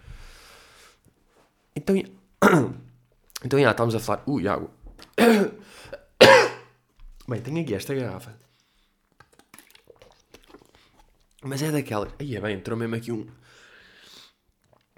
Então, 1.76 1.96
então 3.44 3.60
já, 3.60 3.72
estamos 3.72 3.96
a 3.96 4.00
falar. 4.00 4.24
Ui, 4.26 4.48
água. 4.48 4.70
Bem, 7.28 7.42
tenho 7.42 7.62
aqui 7.62 7.74
esta 7.74 7.94
garrafa. 7.94 8.36
Mas 11.44 11.62
é 11.62 11.72
daquela. 11.72 12.08
Aí 12.20 12.36
é 12.36 12.42
bem, 12.42 12.56
entrou 12.56 12.78
mesmo 12.78 12.96
aqui 12.96 13.12
um, 13.12 13.28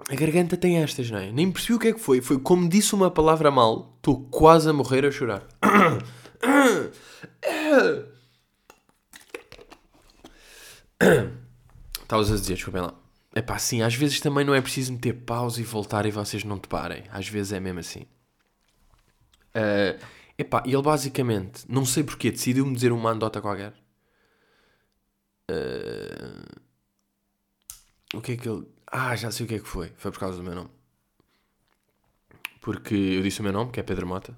a 0.09 0.15
garganta 0.15 0.57
tem 0.57 0.81
estas, 0.81 1.09
não 1.09 1.19
é? 1.19 1.31
Nem 1.31 1.49
percebi 1.51 1.75
o 1.75 1.79
que 1.79 1.87
é 1.87 1.93
que 1.93 1.99
foi. 1.99 2.19
Foi 2.21 2.37
como 2.37 2.67
disse 2.67 2.93
uma 2.93 3.09
palavra 3.09 3.49
mal, 3.49 3.93
estou 3.97 4.27
quase 4.29 4.69
a 4.69 4.73
morrer 4.73 5.05
a 5.05 5.11
chorar. 5.11 5.47
Estavas 12.01 12.31
a 12.31 12.35
dizer, 12.35 12.55
desculpem 12.55 12.81
lá. 12.81 12.93
É 13.35 13.41
pá, 13.41 13.57
sim, 13.57 13.81
às 13.81 13.95
vezes 13.95 14.19
também 14.19 14.45
não 14.45 14.53
é 14.53 14.61
preciso 14.61 14.93
meter 14.93 15.13
pausa 15.13 15.59
e 15.59 15.63
voltar 15.63 16.05
e 16.05 16.11
vocês 16.11 16.43
não 16.43 16.59
te 16.59 16.67
parem. 16.67 17.03
Às 17.11 17.27
vezes 17.27 17.51
é 17.51 17.59
mesmo 17.59 17.79
assim. 17.79 18.05
Uh, 19.55 19.99
epá, 20.37 20.63
e 20.65 20.73
ele 20.73 20.81
basicamente, 20.81 21.65
não 21.67 21.85
sei 21.85 22.03
porquê, 22.03 22.31
decidiu-me 22.31 22.73
dizer 22.75 22.91
uma 22.91 23.11
andota 23.11 23.41
qualquer. 23.41 23.73
Uh, 25.49 26.61
o 28.13 28.21
que 28.21 28.33
é 28.33 28.37
que 28.37 28.47
ele. 28.47 28.67
Ah, 28.85 29.15
já 29.15 29.31
sei 29.31 29.45
o 29.45 29.49
que 29.49 29.55
é 29.55 29.59
que 29.59 29.67
foi. 29.67 29.91
Foi 29.97 30.11
por 30.11 30.19
causa 30.19 30.37
do 30.37 30.43
meu 30.43 30.53
nome. 30.53 30.69
Porque 32.61 32.93
eu 32.93 33.23
disse 33.23 33.39
o 33.39 33.43
meu 33.43 33.51
nome, 33.51 33.71
que 33.71 33.79
é 33.79 33.83
Pedro 33.83 34.07
Mota, 34.07 34.37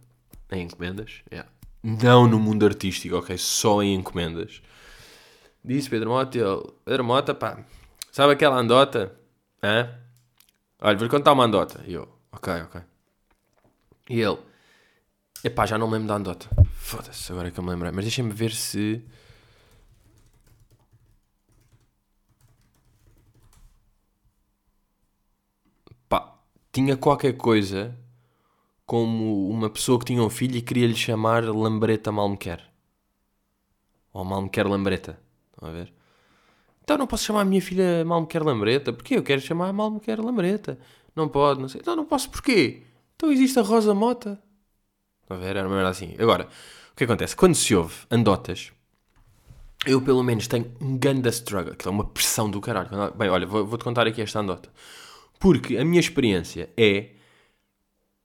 em 0.52 0.64
encomendas. 0.64 1.22
Yeah. 1.32 1.50
Não 1.84 2.28
no 2.28 2.40
mundo 2.40 2.66
artístico, 2.66 3.18
ok? 3.18 3.38
Só 3.38 3.84
em 3.84 3.94
encomendas. 3.94 4.62
Disse 5.66 5.90
Pedro 5.90 6.10
Mota 6.12 6.38
e 6.38 6.42
ele, 6.42 6.64
Pedro 6.86 7.04
Mota, 7.04 7.34
pá, 7.34 7.66
sabe 8.12 8.34
aquela 8.34 8.58
andota? 8.58 9.18
Hã? 9.64 9.90
Olha, 10.80 10.96
vou-lhe 10.96 11.10
contar 11.10 11.34
uma 11.34 11.46
andota. 11.46 11.84
E 11.88 11.94
eu, 11.94 12.08
ok, 12.32 12.54
ok. 12.62 12.82
E 14.10 14.22
ele, 14.22 14.38
epá, 15.44 15.66
já 15.66 15.78
não 15.78 15.88
me 15.88 15.94
lembro 15.94 16.08
da 16.08 16.16
andota. 16.16 16.48
Foda-se, 16.76 17.32
agora 17.32 17.48
é 17.48 17.52
que 17.52 17.60
eu 17.60 17.64
me 17.64 17.72
lembrei. 17.72 17.92
Mas 17.92 18.06
deixem-me 18.06 18.32
ver 18.32 18.52
se 18.52 19.04
tinha 26.76 26.98
qualquer 26.98 27.38
coisa 27.38 27.98
como 28.86 29.50
uma 29.50 29.70
pessoa 29.70 29.98
que 29.98 30.04
tinha 30.04 30.22
um 30.22 30.30
filho 30.30 30.58
e 30.58 30.62
queria 30.62 30.86
lhe 30.86 30.96
chamar 30.96 31.46
Lambreta 31.46 32.12
Malmequer. 32.12 32.70
Ou 34.12 34.26
Malmequer 34.26 34.68
Lambreta. 34.68 35.25
A 35.66 35.72
ver? 35.72 35.94
Então 36.84 36.98
não 36.98 37.08
posso 37.08 37.24
chamar 37.24 37.42
a 37.42 37.46
minha 37.46 37.62
filha 37.62 38.06
Malmequer 38.06 38.44
Lambreta? 38.44 38.94
Porquê? 38.94 39.18
Eu 39.18 39.24
quero 39.24 39.42
chamar 39.42 39.74
Malmequer 39.74 40.22
Lambreta. 40.22 40.78
Não 41.16 41.28
pode, 41.28 41.60
não 41.60 41.68
sei. 41.68 41.82
Então 41.82 41.96
não 41.96 42.06
posso 42.06 42.30
porquê? 42.30 42.84
Então 43.16 43.32
existe 43.32 43.58
a 43.58 43.62
Rosa 43.62 43.94
Mota. 43.94 44.40
Estão 45.24 45.38
a 45.38 45.40
ver? 45.40 45.56
Era 45.56 45.68
merda 45.68 45.90
assim. 45.90 46.16
Agora, 46.20 46.48
o 46.92 46.96
que 46.96 47.04
acontece? 47.04 47.36
Quando 47.36 47.56
se 47.56 47.74
ouve 47.74 47.96
andotas, 48.12 48.72
eu 49.86 50.02
pelo 50.02 50.24
menos 50.24 50.48
tenho 50.48 50.72
um 50.80 50.98
ganda 50.98 51.30
struggle, 51.30 51.76
que 51.76 51.88
é 51.88 51.92
uma 51.92 52.06
pressão 52.06 52.50
do 52.50 52.62
caralho. 52.62 52.90
Bem, 53.16 53.30
olha, 53.30 53.48
vou-te 53.48 53.68
vou 53.68 53.80
contar 53.80 54.06
aqui 54.06 54.22
esta 54.22 54.40
andota. 54.40 54.70
Porque 55.40 55.78
a 55.78 55.86
minha 55.86 56.00
experiência 56.00 56.70
é. 56.78 57.10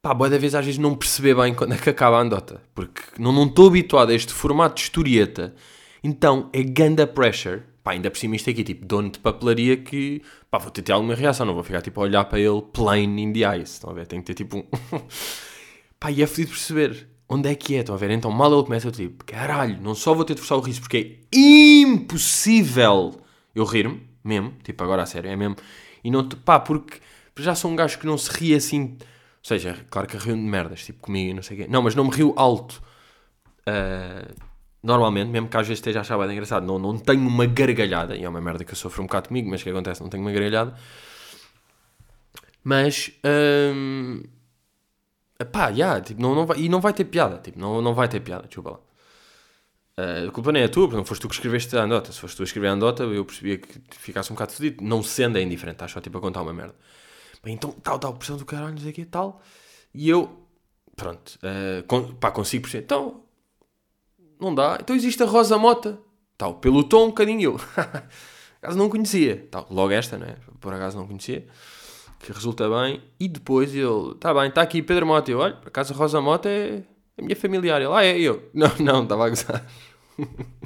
Pá, 0.01 0.13
boa 0.13 0.29
da 0.29 0.37
vez 0.37 0.55
às 0.55 0.65
vezes 0.65 0.79
não 0.79 0.95
perceber 0.95 1.35
bem 1.35 1.53
quando 1.53 1.73
é 1.73 1.77
que 1.77 1.89
acaba 1.89 2.17
a 2.17 2.21
andota. 2.21 2.61
Porque 2.73 3.01
não 3.17 3.45
estou 3.45 3.67
habituado 3.67 4.09
a 4.09 4.13
este 4.13 4.33
formato 4.33 4.75
de 4.75 4.81
historieta. 4.81 5.55
Então 6.03 6.49
é 6.53 6.63
ganda 6.63 7.05
pressure. 7.05 7.63
Pá, 7.83 7.91
ainda 7.91 8.11
por 8.11 8.17
cima 8.17 8.35
isto 8.35 8.49
aqui, 8.49 8.63
tipo, 8.63 8.85
dono 8.85 9.09
de 9.09 9.19
papelaria 9.19 9.77
que... 9.77 10.21
Pá, 10.49 10.59
vou 10.59 10.69
ter, 10.69 10.81
ter 10.83 10.91
alguma 10.91 11.15
reação. 11.15 11.45
Não 11.45 11.53
vou 11.53 11.63
ficar, 11.63 11.81
tipo, 11.81 11.99
a 11.99 12.03
olhar 12.03 12.25
para 12.25 12.39
ele 12.39 12.61
plain 12.73 13.19
in 13.19 13.33
the 13.33 13.39
eyes. 13.39 13.71
Estão 13.71 13.89
a 13.89 13.93
ver? 13.93 14.05
Tem 14.07 14.19
que 14.19 14.27
ter, 14.27 14.33
tipo, 14.35 14.57
um... 14.57 14.63
Pá, 15.99 16.11
e 16.11 16.21
é 16.21 16.27
fodido 16.27 16.49
perceber 16.51 17.07
onde 17.27 17.49
é 17.49 17.55
que 17.55 17.75
é. 17.75 17.79
Estão 17.79 17.95
a 17.95 17.97
ver? 17.97 18.11
Então 18.11 18.31
mal 18.31 18.53
ele 18.53 18.63
começa, 18.63 18.87
eu 18.87 18.91
tipo, 18.91 19.23
caralho, 19.25 19.79
não 19.81 19.95
só 19.95 20.13
vou 20.13 20.25
ter 20.25 20.35
de 20.35 20.41
forçar 20.41 20.57
o 20.57 20.61
riso 20.61 20.81
porque 20.81 21.19
é 21.31 21.37
impossível 21.37 23.21
eu 23.55 23.65
rir-me, 23.65 24.01
mesmo. 24.23 24.53
Tipo, 24.63 24.83
agora 24.83 25.03
a 25.03 25.05
sério, 25.05 25.29
é 25.29 25.35
mesmo 25.35 25.55
e 26.03 26.09
não 26.09 26.27
pá, 26.27 26.59
porque 26.59 26.99
já 27.37 27.55
sou 27.55 27.71
um 27.71 27.75
gajo 27.75 27.97
que 27.99 28.05
não 28.05 28.17
se 28.17 28.29
ri 28.31 28.55
assim. 28.55 28.97
Ou 28.99 29.47
seja, 29.47 29.85
claro 29.89 30.07
que 30.07 30.17
rio 30.17 30.35
de 30.35 30.41
merdas, 30.41 30.85
tipo 30.85 30.99
comigo 30.99 31.31
e 31.31 31.33
não 31.33 31.41
sei 31.43 31.57
o 31.57 31.61
quê. 31.61 31.67
Não, 31.69 31.81
mas 31.81 31.95
não 31.95 32.05
me 32.05 32.11
rio 32.11 32.33
alto. 32.37 32.81
Uh, 33.61 34.33
normalmente, 34.83 35.29
mesmo 35.29 35.47
que 35.47 35.57
às 35.57 35.67
vezes 35.67 35.79
esteja 35.79 35.99
a 35.99 36.01
achar 36.01 36.17
bem 36.17 36.31
engraçado, 36.31 36.65
não, 36.65 36.79
não 36.79 36.97
tenho 36.97 37.27
uma 37.27 37.45
gargalhada. 37.45 38.15
E 38.15 38.23
é 38.23 38.29
uma 38.29 38.41
merda 38.41 38.63
que 38.63 38.71
eu 38.71 38.75
sofro 38.75 39.03
um 39.03 39.05
bocado 39.05 39.27
comigo, 39.27 39.49
mas 39.49 39.61
o 39.61 39.63
que 39.63 39.69
acontece? 39.69 40.01
Não 40.01 40.09
tenho 40.09 40.23
uma 40.23 40.31
gargalhada. 40.31 40.75
Mas. 42.63 43.11
Um, 43.23 44.23
pá, 45.51 45.69
yeah, 45.69 45.99
tipo, 46.01 46.21
não, 46.21 46.35
não 46.35 46.45
vai, 46.45 46.59
e 46.59 46.69
não 46.69 46.79
vai 46.79 46.93
ter 46.93 47.05
piada. 47.05 47.37
Tipo, 47.39 47.59
não, 47.59 47.81
não 47.81 47.93
vai 47.93 48.07
ter 48.07 48.19
piada, 48.19 48.47
desculpa 48.47 48.71
lá. 48.71 48.79
Uh, 49.97 50.29
a 50.29 50.31
culpa 50.31 50.51
nem 50.51 50.63
é 50.63 50.67
tua, 50.67 50.87
porque 50.87 50.97
não 50.97 51.05
foste 51.05 51.21
tu 51.21 51.27
que 51.27 51.35
escreveste 51.35 51.75
a 51.77 51.83
andota. 51.83 52.11
Se 52.11 52.19
foste 52.19 52.37
tu 52.37 52.43
a 52.43 52.45
escrever 52.45 52.67
a 52.67 52.71
andota, 52.71 53.03
eu 53.03 53.25
percebia 53.25 53.57
que 53.57 53.79
ficasse 53.97 54.31
um 54.31 54.35
bocado 54.35 54.53
fodido. 54.53 54.83
Não 54.83 55.03
sendo 55.03 55.37
é 55.37 55.41
indiferente, 55.41 55.75
estás 55.75 55.91
só 55.91 56.01
tipo 56.01 56.17
a 56.17 56.21
contar 56.21 56.41
uma 56.41 56.53
merda. 56.53 56.75
Bem, 57.43 57.55
então, 57.55 57.71
tal, 57.71 57.99
tal, 57.99 58.13
pressão 58.13 58.37
do 58.37 58.45
caralho, 58.45 58.73
não 58.73 58.81
sei 58.81 58.91
o 58.91 58.93
quê, 58.93 59.05
tal. 59.05 59.41
E 59.93 60.09
eu, 60.09 60.47
pronto, 60.95 61.39
uh, 61.43 61.83
con 61.87 62.13
pá, 62.15 62.31
consigo 62.31 62.63
perceber. 62.63 62.83
Então, 62.85 63.23
não 64.41 64.53
dá. 64.53 64.77
Então 64.81 64.95
existe 64.95 65.21
a 65.23 65.25
Rosa 65.25 65.57
Mota. 65.57 65.99
Tal, 66.37 66.55
pelo 66.55 66.83
tom, 66.83 67.05
um 67.05 67.07
bocadinho 67.09 67.41
eu. 67.41 67.59
acaso 68.61 68.77
não 68.77 68.89
conhecia. 68.89 69.47
Tal, 69.51 69.67
logo 69.69 69.93
esta, 69.93 70.17
né? 70.17 70.37
Por 70.59 70.73
acaso 70.73 70.97
não 70.97 71.07
conhecia. 71.07 71.47
Que 72.19 72.31
resulta 72.31 72.67
bem. 72.67 73.01
E 73.19 73.27
depois 73.27 73.73
ele, 73.73 74.15
tá 74.19 74.33
bem, 74.33 74.49
está 74.49 74.61
aqui 74.61 74.81
Pedro 74.81 75.05
Mota. 75.05 75.29
Eu, 75.31 75.39
olha, 75.39 75.55
por 75.55 75.67
acaso 75.67 75.93
a 75.93 75.95
Rosa 75.95 76.19
Mota 76.19 76.49
é 76.49 76.83
a 77.17 77.21
minha 77.21 77.35
familiar. 77.35 77.81
Ele, 77.81 77.93
ah, 77.93 78.03
é 78.03 78.19
eu. 78.19 78.49
Não, 78.53 78.71
não, 78.79 79.03
estava 79.03 79.25
a 79.25 79.29
gozar. 79.29 79.65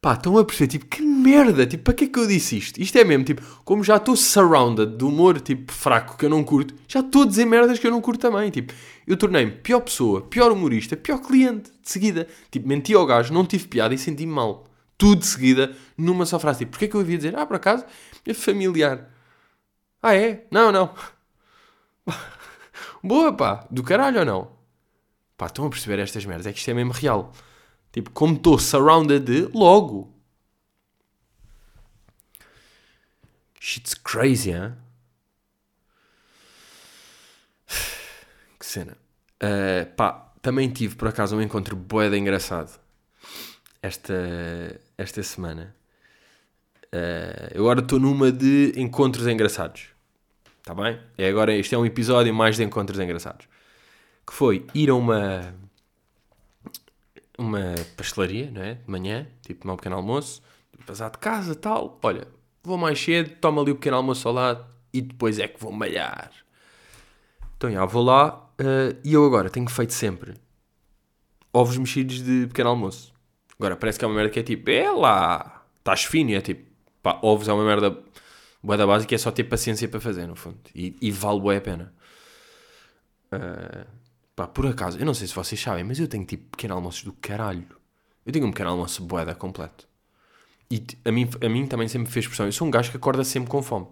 Pá, 0.00 0.14
estão 0.14 0.38
a 0.38 0.44
perceber, 0.44 0.68
tipo, 0.68 0.86
que 0.86 1.02
merda, 1.20 1.66
tipo, 1.66 1.84
para 1.84 1.94
que 1.94 2.04
é 2.04 2.08
que 2.08 2.18
eu 2.18 2.26
disse 2.26 2.56
isto? 2.56 2.80
Isto 2.80 2.98
é 2.98 3.04
mesmo, 3.04 3.24
tipo, 3.24 3.42
como 3.64 3.84
já 3.84 3.96
estou 3.96 4.16
surrounded 4.16 4.96
de 4.96 5.04
humor, 5.04 5.40
tipo, 5.40 5.72
fraco, 5.72 6.16
que 6.16 6.24
eu 6.24 6.30
não 6.30 6.42
curto, 6.42 6.74
já 6.88 7.00
estou 7.00 7.22
a 7.22 7.26
dizer 7.26 7.44
merdas 7.44 7.78
que 7.78 7.86
eu 7.86 7.90
não 7.90 8.00
curto 8.00 8.20
também, 8.20 8.50
tipo, 8.50 8.72
eu 9.06 9.16
tornei-me 9.16 9.52
pior 9.52 9.80
pessoa, 9.80 10.22
pior 10.22 10.50
humorista, 10.50 10.96
pior 10.96 11.18
cliente, 11.18 11.70
de 11.82 11.90
seguida. 11.90 12.26
Tipo, 12.50 12.68
menti 12.68 12.94
ao 12.94 13.06
gajo, 13.06 13.32
não 13.32 13.44
tive 13.44 13.68
piada 13.68 13.94
e 13.94 13.98
senti-me 13.98 14.32
mal. 14.32 14.66
Tudo 14.96 15.20
de 15.20 15.26
seguida, 15.26 15.76
numa 15.96 16.26
só 16.26 16.38
frase, 16.38 16.60
tipo, 16.60 16.72
porquê 16.72 16.86
é 16.86 16.88
que 16.88 16.94
eu 16.94 17.00
havia 17.00 17.16
dizer, 17.16 17.36
ah, 17.36 17.46
por 17.46 17.56
acaso, 17.56 17.84
é 18.26 18.34
familiar. 18.34 19.08
Ah, 20.02 20.14
é? 20.14 20.46
Não, 20.50 20.72
não. 20.72 20.94
Boa, 23.02 23.32
pá, 23.32 23.66
do 23.70 23.82
caralho 23.82 24.20
ou 24.20 24.24
não? 24.24 24.50
Pá, 25.36 25.46
estão 25.46 25.66
a 25.66 25.70
perceber 25.70 25.98
estas 25.98 26.24
merdas, 26.24 26.46
é 26.46 26.52
que 26.52 26.58
isto 26.58 26.70
é 26.70 26.74
mesmo 26.74 26.92
real. 26.92 27.32
Tipo, 27.92 28.10
como 28.10 28.34
estou 28.34 28.58
surrounded 28.58 29.24
de, 29.24 29.50
logo. 29.56 30.14
Shit's 33.60 33.92
crazy, 33.92 34.52
hein? 34.52 34.72
Que 38.58 38.64
cena. 38.64 38.96
Uh, 39.42 39.84
pá, 39.94 40.32
também 40.40 40.70
tive 40.70 40.96
por 40.96 41.08
acaso 41.08 41.36
um 41.36 41.42
encontro 41.42 41.76
boeda 41.76 42.16
engraçado 42.16 42.80
esta, 43.82 44.14
esta 44.96 45.22
semana. 45.22 45.76
Uh, 46.86 47.52
eu 47.52 47.62
agora 47.64 47.80
estou 47.80 48.00
numa 48.00 48.32
de 48.32 48.72
encontros 48.76 49.26
engraçados. 49.26 49.88
Está 50.58 50.74
bem? 50.74 50.98
É 51.18 51.28
agora, 51.28 51.54
este 51.54 51.74
é 51.74 51.78
um 51.78 51.84
episódio 51.84 52.34
mais 52.34 52.56
de 52.56 52.64
encontros 52.64 52.98
engraçados. 52.98 53.46
Que 54.26 54.32
foi 54.32 54.66
ir 54.74 54.88
a 54.88 54.94
uma 54.94 55.54
uma 57.36 57.74
pastelaria, 57.96 58.50
não 58.50 58.62
é? 58.62 58.74
De 58.74 58.90
manhã, 58.90 59.26
tipo, 59.42 59.62
tomar 59.62 59.74
um 59.74 59.76
pequeno 59.76 59.96
almoço, 59.96 60.42
passar 60.86 61.10
de 61.10 61.18
casa, 61.18 61.54
tal. 61.54 61.98
Olha, 62.02 62.26
vou 62.62 62.76
mais 62.76 63.02
cedo, 63.02 63.30
tomo 63.40 63.60
ali 63.60 63.72
o 63.72 63.74
pequeno 63.74 63.96
almoço 63.96 64.26
ao 64.28 64.34
lado 64.34 64.66
e 64.92 65.00
depois 65.00 65.38
é 65.38 65.48
que 65.48 65.60
vou 65.60 65.72
malhar. 65.72 66.30
Então, 67.56 67.70
já, 67.70 67.84
vou 67.84 68.02
lá 68.02 68.50
uh, 68.60 68.98
e 69.04 69.12
eu 69.12 69.24
agora 69.24 69.50
tenho 69.50 69.68
feito 69.68 69.92
sempre 69.92 70.34
ovos 71.52 71.76
mexidos 71.76 72.22
de 72.22 72.46
pequeno 72.46 72.70
almoço. 72.70 73.12
Agora, 73.58 73.76
parece 73.76 73.98
que 73.98 74.04
é 74.04 74.08
uma 74.08 74.14
merda 74.14 74.30
que 74.30 74.40
é 74.40 74.42
tipo, 74.42 74.70
é 74.70 74.90
lá, 74.90 75.66
estás 75.78 76.04
fino, 76.04 76.30
e 76.30 76.34
é 76.34 76.40
tipo, 76.40 76.64
pá, 77.02 77.18
ovos 77.22 77.48
é 77.48 77.52
uma 77.52 77.64
merda 77.64 77.98
boa 78.62 78.76
da 78.76 78.86
básica, 78.86 79.14
é 79.14 79.18
só 79.18 79.30
ter 79.30 79.44
paciência 79.44 79.88
para 79.88 80.00
fazer, 80.00 80.26
no 80.26 80.36
fundo. 80.36 80.58
E, 80.74 80.96
e 81.00 81.10
vale 81.10 81.40
boa 81.40 81.56
a 81.56 81.60
pena. 81.60 81.92
Uh, 83.32 84.00
Pá, 84.40 84.46
por 84.46 84.66
acaso, 84.66 84.98
eu 84.98 85.04
não 85.04 85.12
sei 85.12 85.26
se 85.26 85.34
vocês 85.34 85.60
sabem, 85.60 85.84
mas 85.84 86.00
eu 86.00 86.08
tenho 86.08 86.24
tipo 86.24 86.44
pequeno 86.52 86.72
almoços 86.72 87.02
do 87.04 87.12
caralho. 87.12 87.76
Eu 88.24 88.32
tenho 88.32 88.46
um 88.46 88.50
pequeno 88.50 88.70
almoço 88.70 89.04
boeda 89.04 89.34
completo. 89.34 89.86
E 90.70 90.86
a 91.04 91.10
mim, 91.10 91.28
a 91.44 91.48
mim 91.48 91.66
também 91.66 91.88
sempre 91.88 92.12
fez 92.12 92.26
pressão. 92.26 92.46
Eu 92.46 92.52
sou 92.52 92.66
um 92.66 92.70
gajo 92.70 92.90
que 92.90 92.96
acorda 92.96 93.24
sempre 93.24 93.50
com 93.50 93.62
fome. 93.62 93.86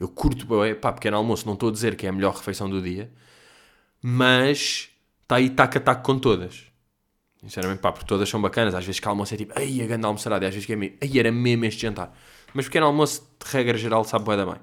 Eu 0.00 0.08
curto, 0.08 0.46
pá, 0.80 0.92
pequeno 0.92 1.16
almoço. 1.16 1.46
Não 1.46 1.54
estou 1.54 1.68
a 1.68 1.72
dizer 1.72 1.96
que 1.96 2.06
é 2.06 2.08
a 2.08 2.12
melhor 2.12 2.34
refeição 2.34 2.68
do 2.68 2.82
dia, 2.82 3.12
mas 4.00 4.90
está 5.22 5.36
aí 5.36 5.50
taca 5.50 5.78
tac 5.78 6.04
com 6.04 6.18
todas. 6.18 6.66
Sinceramente, 7.40 7.80
pá, 7.80 7.92
porque 7.92 8.06
todas 8.06 8.28
são 8.28 8.40
bacanas. 8.40 8.74
Às 8.74 8.84
vezes 8.84 9.00
que 9.00 9.06
almoço 9.08 9.34
é 9.34 9.36
tipo, 9.36 9.52
ai, 9.56 9.80
a 9.80 9.86
grande 9.86 10.06
almoçarada. 10.06 10.44
E 10.44 10.48
às 10.48 10.54
vezes 10.54 10.66
que 10.66 10.72
é 10.72 10.76
meio, 10.76 10.96
ai, 11.00 11.18
era 11.18 11.30
mesmo 11.30 11.64
este 11.64 11.82
jantar. 11.82 12.16
Mas 12.54 12.66
pequeno 12.66 12.86
almoço, 12.86 13.22
de 13.44 13.50
regra 13.50 13.78
geral, 13.78 14.04
sabe 14.04 14.24
boeda 14.24 14.44
bem. 14.44 14.60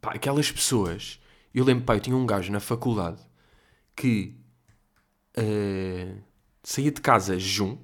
Pá, 0.00 0.12
aquelas 0.14 0.50
pessoas 0.50 1.20
eu 1.54 1.64
lembro, 1.64 1.84
pá, 1.84 1.94
eu 1.94 2.00
tinha 2.00 2.16
um 2.16 2.26
gajo 2.26 2.50
na 2.50 2.58
faculdade 2.58 3.22
que 3.94 4.36
uh, 5.38 6.20
saía 6.64 6.90
de 6.90 7.00
casa 7.00 7.38
jejum. 7.38 7.78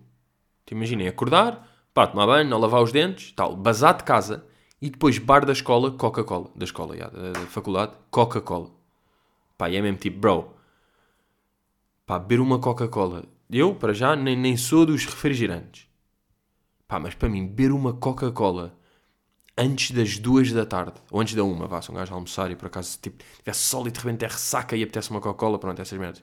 Te 0.70 0.74
imaginei 0.74 1.08
acordar, 1.08 1.68
pá, 1.92 2.06
tomar 2.06 2.26
banho, 2.26 2.48
não 2.48 2.56
lavar 2.56 2.80
os 2.80 2.92
dentes, 2.92 3.32
tal, 3.32 3.56
bazar 3.56 3.96
de 3.96 4.04
casa 4.04 4.46
e 4.80 4.88
depois 4.88 5.18
bar 5.18 5.44
da 5.44 5.52
escola, 5.52 5.90
Coca-Cola. 5.90 6.48
Da 6.54 6.64
escola, 6.64 6.96
já, 6.96 7.08
da, 7.08 7.32
da 7.32 7.40
faculdade, 7.40 7.92
Coca-Cola. 8.08 8.70
Pá, 9.58 9.68
e 9.68 9.74
é 9.74 9.82
mesmo 9.82 9.98
tipo, 9.98 10.20
bro, 10.20 10.54
pá, 12.06 12.20
beber 12.20 12.38
uma 12.38 12.60
Coca-Cola. 12.60 13.24
Eu, 13.50 13.74
para 13.74 13.92
já, 13.92 14.14
nem, 14.14 14.36
nem 14.36 14.56
sou 14.56 14.86
dos 14.86 15.04
refrigerantes. 15.06 15.88
Pá, 16.86 17.00
mas 17.00 17.16
para 17.16 17.28
mim, 17.28 17.48
beber 17.48 17.72
uma 17.72 17.92
Coca-Cola 17.92 18.72
antes 19.58 19.90
das 19.90 20.20
duas 20.20 20.52
da 20.52 20.64
tarde, 20.64 21.00
ou 21.10 21.20
antes 21.20 21.34
da 21.34 21.42
uma, 21.42 21.66
vá, 21.66 21.82
se 21.82 21.90
um 21.90 21.94
gajo 21.94 22.14
almoçar 22.14 22.48
e 22.48 22.54
por 22.54 22.66
acaso 22.66 22.96
tipo, 23.02 23.24
tiver 23.38 23.54
sol 23.54 23.88
e 23.88 23.90
de 23.90 23.98
repente 23.98 24.24
é 24.24 24.28
ressaca 24.28 24.76
e 24.76 24.84
apetece 24.84 25.10
uma 25.10 25.20
Coca-Cola, 25.20 25.58
pronto, 25.58 25.82
essas 25.82 25.98
merdas. 25.98 26.22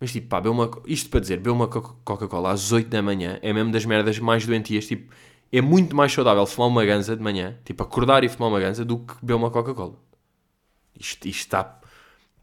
Mas 0.00 0.12
tipo, 0.12 0.28
pá, 0.28 0.40
uma, 0.40 0.70
isto 0.86 1.08
para 1.10 1.20
dizer, 1.20 1.36
beber 1.36 1.50
uma 1.50 1.68
Coca-Cola 1.68 2.52
às 2.52 2.72
8 2.72 2.88
da 2.88 3.00
manhã 3.02 3.38
é 3.42 3.52
mesmo 3.52 3.72
das 3.72 3.84
merdas 3.84 4.18
mais 4.18 4.46
doentias, 4.46 4.86
tipo, 4.86 5.12
é 5.52 5.60
muito 5.60 5.94
mais 5.94 6.12
saudável 6.12 6.44
fumar 6.46 6.68
uma 6.68 6.84
ganza 6.84 7.16
de 7.16 7.22
manhã, 7.22 7.56
tipo, 7.64 7.82
acordar 7.82 8.24
e 8.24 8.28
fumar 8.28 8.50
uma 8.50 8.60
ganza 8.60 8.84
do 8.84 8.98
que 8.98 9.14
beber 9.20 9.34
uma 9.34 9.50
Coca-Cola. 9.50 9.94
Isto, 10.98 11.28
isto 11.28 11.40
está, 11.40 11.80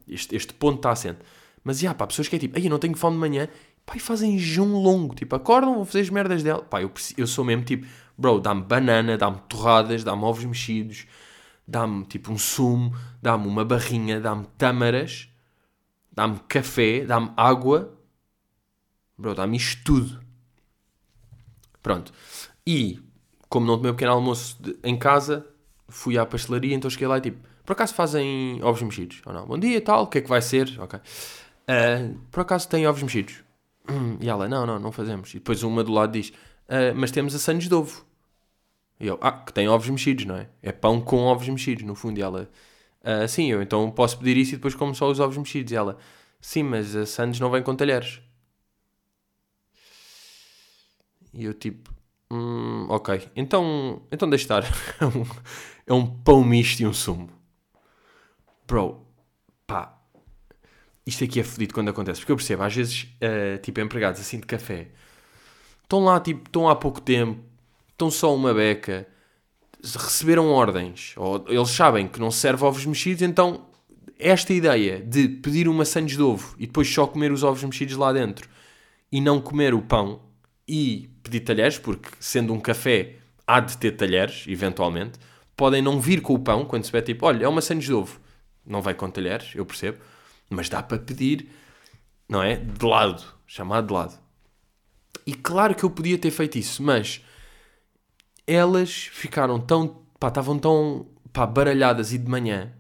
este, 0.08 0.36
este 0.36 0.54
ponto 0.54 0.78
está 0.78 0.92
assente. 0.92 1.20
Mas, 1.64 1.80
já, 1.80 1.94
pá, 1.94 2.08
pessoas 2.08 2.28
que 2.28 2.36
é 2.36 2.40
tipo, 2.40 2.58
aí 2.58 2.66
eu 2.66 2.70
não 2.72 2.80
tenho 2.80 2.96
fome 2.96 3.16
de 3.16 3.20
manhã, 3.20 3.48
pá, 3.86 3.96
e 3.96 4.00
fazem 4.00 4.38
jejum 4.38 4.74
longo, 4.82 5.14
tipo, 5.14 5.36
acordam, 5.36 5.76
vão 5.76 5.86
fazer 5.86 6.02
as 6.02 6.10
merdas 6.10 6.42
dela. 6.42 6.64
Pá, 6.64 6.82
eu, 6.82 6.92
eu 7.18 7.28
sou 7.28 7.46
mesmo 7.46 7.64
tipo, 7.64 7.86
Bro, 8.22 8.40
dá-me 8.40 8.62
banana, 8.62 9.18
dá-me 9.18 9.40
torradas, 9.50 10.04
dá-me 10.04 10.24
ovos 10.24 10.46
mexidos, 10.46 11.08
dá-me 11.68 12.06
tipo 12.06 12.32
um 12.32 12.38
sumo, 12.38 12.96
dá-me 13.20 13.48
uma 13.48 13.66
barrinha, 13.66 14.20
dá-me 14.20 14.46
tâmaras, 14.60 15.28
dá-me 16.12 16.40
café, 16.48 17.06
dá-me 17.06 17.32
água. 17.38 17.98
Bro, 19.18 19.36
dá-me 19.36 19.58
isto 19.58 19.84
tudo. 19.84 20.22
Pronto. 21.82 22.12
E, 22.66 23.00
como 23.50 23.66
não 23.66 23.78
tomei 23.78 23.92
um 23.92 23.96
pequeno 23.96 24.14
almoço 24.14 24.62
de, 24.62 24.78
em 24.84 24.98
casa, 24.98 25.46
fui 25.88 26.18
à 26.18 26.26
pastelaria, 26.26 26.76
então 26.76 26.90
cheguei 26.90 27.08
lá 27.08 27.18
e 27.18 27.22
tipo, 27.22 27.48
por 27.66 27.74
acaso 27.74 27.94
fazem 27.94 28.62
ovos 28.64 28.82
mexidos? 28.82 29.22
Ou 29.26 29.34
não? 29.34 29.46
Bom 29.46 29.58
dia 29.58 29.82
tal, 29.82 30.04
o 30.04 30.08
que 30.08 30.20
é 30.20 30.22
que 30.22 30.30
vai 30.30 30.42
ser? 30.42 30.80
Ok. 30.80 31.00
Uh, 31.00 32.18
por 32.32 32.42
acaso 32.42 32.68
tem 32.68 32.88
ovos 32.88 33.02
mexidos? 33.02 33.44
E 34.20 34.30
ela, 34.30 34.48
não, 34.48 34.66
não, 34.66 34.80
não 34.80 34.92
fazemos. 34.92 35.32
E 35.32 35.36
depois 35.36 35.64
uma 35.64 35.84
do 35.84 35.92
lado 35.92 36.14
diz, 36.14 36.30
uh, 36.30 36.96
mas 36.96 37.12
temos 37.12 37.34
a 37.36 37.40
sandes 37.40 37.68
de 37.68 37.74
ovo. 37.74 38.06
E 39.00 39.08
eu, 39.08 39.18
ah, 39.22 39.32
que 39.32 39.52
tem 39.52 39.68
ovos 39.68 39.90
mexidos, 39.90 40.26
não 40.26 40.36
é? 40.36 40.48
É 40.62 40.72
pão 40.72 41.02
com 41.02 41.24
ovos 41.24 41.48
mexidos, 41.50 41.84
no 41.84 41.96
fundo. 41.96 42.20
E 42.20 42.22
ela, 42.22 42.50
ah, 43.04 43.28
sim, 43.28 43.48
eu 43.52 43.62
então 43.62 43.90
posso 43.92 44.18
pedir 44.18 44.38
isso 44.38 44.54
e 44.54 44.58
depois 44.58 44.76
como 44.76 44.94
só 44.94 45.10
os 45.10 45.20
ovos 45.20 45.38
mexidos. 45.38 45.72
E 45.72 45.76
ela, 45.76 45.98
sim, 46.40 46.64
mas 46.64 46.96
a 46.96 47.06
Sandes 47.06 47.40
não 47.40 47.52
vem 47.52 47.64
com 47.64 47.76
talheres. 47.76 48.22
E 51.34 51.46
eu 51.46 51.54
tipo, 51.54 51.92
hum, 52.32 52.88
ok, 52.90 53.30
então, 53.36 54.02
então 54.12 54.30
deixa 54.30 54.44
estar. 54.46 54.64
é, 55.00 55.06
um, 55.06 55.26
é 55.88 55.94
um 55.94 56.06
pão 56.06 56.44
misto 56.44 56.82
e 56.82 56.88
um 56.88 56.94
sumo. 56.94 57.30
Bro, 58.68 59.06
pá, 59.68 60.00
isto 61.06 61.24
aqui 61.24 61.40
é 61.40 61.44
fodido 61.44 61.74
quando 61.74 61.90
acontece. 61.90 62.20
Porque 62.22 62.32
eu 62.32 62.36
percebo, 62.38 62.64
às 62.64 62.76
vezes, 62.76 63.04
uh, 63.22 63.58
tipo, 63.62 63.80
empregados 63.82 64.22
assim 64.22 64.40
de 64.40 64.46
café, 64.46 64.90
estão 65.84 66.04
lá, 66.04 66.20
tipo, 66.20 66.48
estão 66.48 66.70
há 66.70 66.76
pouco 66.76 67.02
tempo, 67.02 67.44
estão 67.90 68.12
só 68.12 68.34
uma 68.36 68.54
beca, 68.54 69.08
receberam 69.84 70.50
ordens, 70.52 71.14
ou 71.18 71.46
eles 71.48 71.70
sabem 71.70 72.08
que 72.08 72.20
não 72.20 72.32
serve 72.32 72.64
ovos 72.64 72.86
mexidos, 72.86 73.22
então 73.22 73.66
esta 74.20 74.54
ideia 74.54 75.02
de 75.02 75.28
pedir 75.28 75.68
uma 75.68 75.84
sandes 75.84 76.16
de 76.16 76.22
ovo 76.22 76.56
e 76.60 76.68
depois 76.68 76.88
só 76.88 77.08
comer 77.08 77.32
os 77.32 77.44
ovos 77.44 77.64
mexidos 77.64 77.96
lá 77.96 78.14
dentro 78.14 78.48
e 79.12 79.20
não 79.20 79.42
comer 79.42 79.74
o 79.74 79.82
pão 79.82 80.22
e 80.68 81.10
pedir 81.24 81.42
talheres, 81.42 81.80
porque 81.80 82.10
sendo 82.20 82.54
um 82.54 82.60
café 82.60 83.16
há 83.46 83.60
de 83.60 83.78
ter 83.78 83.92
talheres, 83.92 84.46
eventualmente, 84.48 85.20
podem 85.58 85.82
não 85.82 86.00
vir 86.00 86.22
com 86.22 86.34
o 86.34 86.40
pão 86.40 86.66
quando 86.66 86.86
se 86.86 86.92
vê 86.92 87.02
tipo, 87.02 87.26
olha, 87.26 87.46
é 87.46 87.48
uma 87.48 87.62
sandes 87.62 87.86
de 87.86 87.94
ovo. 87.94 88.20
Não 88.66 88.82
vai 88.82 88.94
com 88.94 89.10
talheres, 89.10 89.52
eu 89.56 89.66
percebo, 89.66 89.98
mas 90.50 90.70
dá 90.70 90.82
para 90.82 91.00
pedir, 91.00 91.50
não 92.30 92.42
é? 92.42 92.56
De 92.56 92.86
lado, 92.86 93.24
chamado 93.46 93.88
de 93.88 93.94
lado. 93.94 94.20
E 95.26 95.34
claro 95.34 95.76
que 95.76 95.84
eu 95.84 95.90
podia 95.90 96.18
ter 96.18 96.32
feito 96.32 96.58
isso, 96.58 96.82
mas 96.82 97.22
elas 98.48 99.10
ficaram 99.12 99.60
tão. 99.60 100.04
pá, 100.20 100.28
estavam 100.28 100.58
tão. 100.58 101.08
pá, 101.32 101.46
baralhadas 101.46 102.14
e 102.14 102.18
de 102.18 102.30
manhã. 102.30 102.72